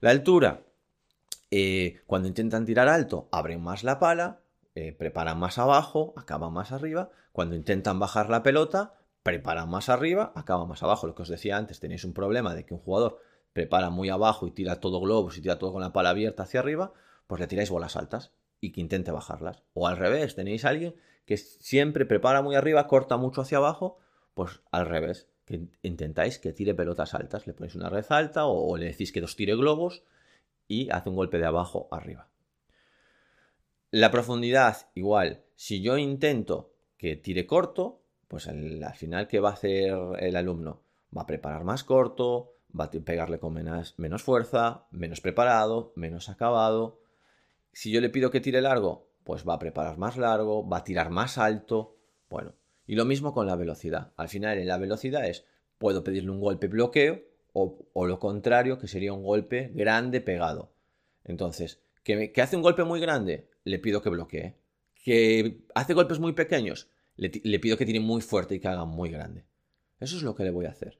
La 0.00 0.10
altura, 0.10 0.62
eh, 1.50 2.00
cuando 2.06 2.28
intentan 2.28 2.66
tirar 2.66 2.88
alto, 2.88 3.28
abren 3.32 3.62
más 3.62 3.84
la 3.84 3.98
pala, 3.98 4.40
eh, 4.74 4.92
preparan 4.92 5.38
más 5.38 5.58
abajo, 5.58 6.14
acaban 6.16 6.52
más 6.52 6.72
arriba. 6.72 7.10
Cuando 7.32 7.56
intentan 7.56 7.98
bajar 7.98 8.30
la 8.30 8.42
pelota, 8.42 8.94
preparan 9.30 9.70
más 9.70 9.88
arriba, 9.88 10.32
acaban 10.34 10.66
más 10.66 10.82
abajo. 10.82 11.06
Lo 11.06 11.14
que 11.14 11.22
os 11.22 11.28
decía 11.28 11.56
antes, 11.56 11.78
tenéis 11.78 12.04
un 12.04 12.12
problema 12.12 12.52
de 12.56 12.66
que 12.66 12.74
un 12.74 12.80
jugador 12.80 13.20
prepara 13.52 13.88
muy 13.88 14.08
abajo 14.08 14.48
y 14.48 14.50
tira 14.50 14.80
todo 14.80 15.00
globos 15.00 15.38
y 15.38 15.40
tira 15.40 15.56
todo 15.56 15.72
con 15.72 15.82
la 15.82 15.92
pala 15.92 16.10
abierta 16.10 16.42
hacia 16.42 16.58
arriba, 16.58 16.92
pues 17.28 17.40
le 17.40 17.46
tiráis 17.46 17.70
bolas 17.70 17.94
altas 17.94 18.32
y 18.60 18.72
que 18.72 18.80
intente 18.80 19.12
bajarlas. 19.12 19.62
O 19.72 19.86
al 19.86 19.96
revés, 19.96 20.34
tenéis 20.34 20.64
a 20.64 20.70
alguien 20.70 20.96
que 21.26 21.36
siempre 21.36 22.06
prepara 22.06 22.42
muy 22.42 22.56
arriba, 22.56 22.88
corta 22.88 23.16
mucho 23.16 23.40
hacia 23.40 23.58
abajo, 23.58 23.98
pues 24.34 24.62
al 24.72 24.86
revés, 24.86 25.28
que 25.44 25.68
intentáis 25.82 26.40
que 26.40 26.52
tire 26.52 26.74
pelotas 26.74 27.14
altas, 27.14 27.46
le 27.46 27.54
ponéis 27.54 27.76
una 27.76 27.88
red 27.88 28.06
alta 28.08 28.46
o, 28.46 28.76
le 28.76 28.86
decís 28.86 29.12
que 29.12 29.22
os 29.22 29.36
tire 29.36 29.54
globos 29.54 30.02
y 30.66 30.90
hace 30.90 31.08
un 31.08 31.14
golpe 31.14 31.38
de 31.38 31.46
abajo 31.46 31.86
arriba. 31.92 32.28
La 33.92 34.10
profundidad, 34.10 34.88
igual, 34.94 35.44
si 35.54 35.82
yo 35.82 35.98
intento 35.98 36.72
que 36.96 37.14
tire 37.14 37.46
corto, 37.46 37.99
pues 38.30 38.46
al 38.46 38.94
final, 38.94 39.26
¿qué 39.26 39.40
va 39.40 39.50
a 39.50 39.54
hacer 39.54 39.92
el 40.20 40.36
alumno? 40.36 40.84
Va 41.14 41.22
a 41.22 41.26
preparar 41.26 41.64
más 41.64 41.82
corto, 41.82 42.54
va 42.78 42.84
a 42.84 42.90
pegarle 42.92 43.40
con 43.40 43.52
menos, 43.52 44.22
fuerza, 44.22 44.86
menos 44.92 45.20
preparado, 45.20 45.92
menos 45.96 46.28
acabado. 46.28 47.00
Si 47.72 47.90
yo 47.90 48.00
le 48.00 48.08
pido 48.08 48.30
que 48.30 48.40
tire 48.40 48.60
largo, 48.60 49.10
pues 49.24 49.44
va 49.46 49.54
a 49.54 49.58
preparar 49.58 49.98
más 49.98 50.16
largo, 50.16 50.68
va 50.68 50.76
a 50.76 50.84
tirar 50.84 51.10
más 51.10 51.38
alto. 51.38 51.96
Bueno, 52.28 52.54
y 52.86 52.94
lo 52.94 53.04
mismo 53.04 53.34
con 53.34 53.48
la 53.48 53.56
velocidad. 53.56 54.12
Al 54.16 54.28
final, 54.28 54.58
en 54.58 54.68
la 54.68 54.78
velocidad 54.78 55.26
es, 55.26 55.44
puedo 55.78 56.04
pedirle 56.04 56.30
un 56.30 56.40
golpe 56.40 56.68
bloqueo 56.68 57.22
o, 57.52 58.06
lo 58.06 58.20
contrario, 58.20 58.78
que 58.78 58.86
sería 58.86 59.12
un 59.12 59.24
golpe 59.24 59.72
grande 59.74 60.20
pegado. 60.20 60.70
Entonces, 61.24 61.82
¿que, 62.04 62.32
hace 62.40 62.54
un 62.54 62.62
golpe 62.62 62.84
muy 62.84 63.00
grande? 63.00 63.50
Le 63.64 63.80
pido 63.80 64.00
que 64.02 64.10
bloquee. 64.10 64.54
¿Que 65.02 65.64
hace 65.74 65.94
golpes 65.94 66.20
muy 66.20 66.32
pequeños? 66.32 66.88
Le, 67.20 67.58
pido 67.58 67.76
que 67.76 67.84
tire 67.84 68.00
muy 68.00 68.22
fuerte 68.22 68.54
y 68.54 68.60
que 68.60 68.68
haga 68.68 68.86
muy 68.86 69.10
grande. 69.10 69.44
Eso 70.00 70.16
es 70.16 70.22
lo 70.22 70.34
que 70.34 70.42
le 70.42 70.50
voy 70.50 70.64
a 70.64 70.70
hacer. 70.70 70.98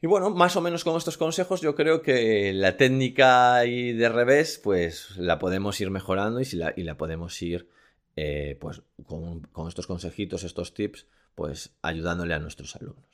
Y 0.00 0.06
bueno, 0.06 0.30
más 0.30 0.54
o 0.54 0.60
menos 0.60 0.84
con 0.84 0.96
estos 0.96 1.18
consejos 1.18 1.60
yo 1.60 1.74
creo 1.74 2.02
que 2.02 2.52
la 2.52 2.76
técnica 2.76 3.60
de 3.60 4.08
revés 4.08 4.60
pues 4.62 5.16
la 5.16 5.40
podemos 5.40 5.80
ir 5.80 5.90
mejorando 5.90 6.40
y, 6.40 6.44
la, 6.52 6.72
y 6.76 6.84
la 6.84 6.96
podemos 6.96 7.42
ir 7.42 7.68
eh, 8.14 8.56
pues 8.60 8.82
con, 9.04 9.42
estos 9.66 9.88
consejitos, 9.88 10.44
estos 10.44 10.72
tips, 10.72 11.08
pues 11.34 11.74
ayudándole 11.82 12.34
a 12.34 12.38
nuestros 12.38 12.76
alumnos. 12.76 13.04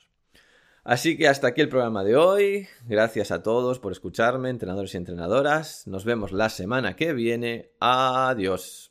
Así 0.83 1.17
que 1.17 1.27
hasta 1.27 1.47
aquí 1.47 1.61
el 1.61 1.69
programa 1.69 2.03
de 2.03 2.15
hoy. 2.15 2.67
Gracias 2.85 3.31
a 3.31 3.41
todos 3.41 3.79
por 3.79 3.93
escucharme, 3.93 4.49
entrenadores 4.49 4.93
y 4.93 4.97
entrenadoras. 4.97 5.87
Nos 5.87 6.05
vemos 6.05 6.31
la 6.33 6.49
semana 6.49 6.95
que 6.95 7.13
viene. 7.13 7.71
Adiós. 7.79 8.81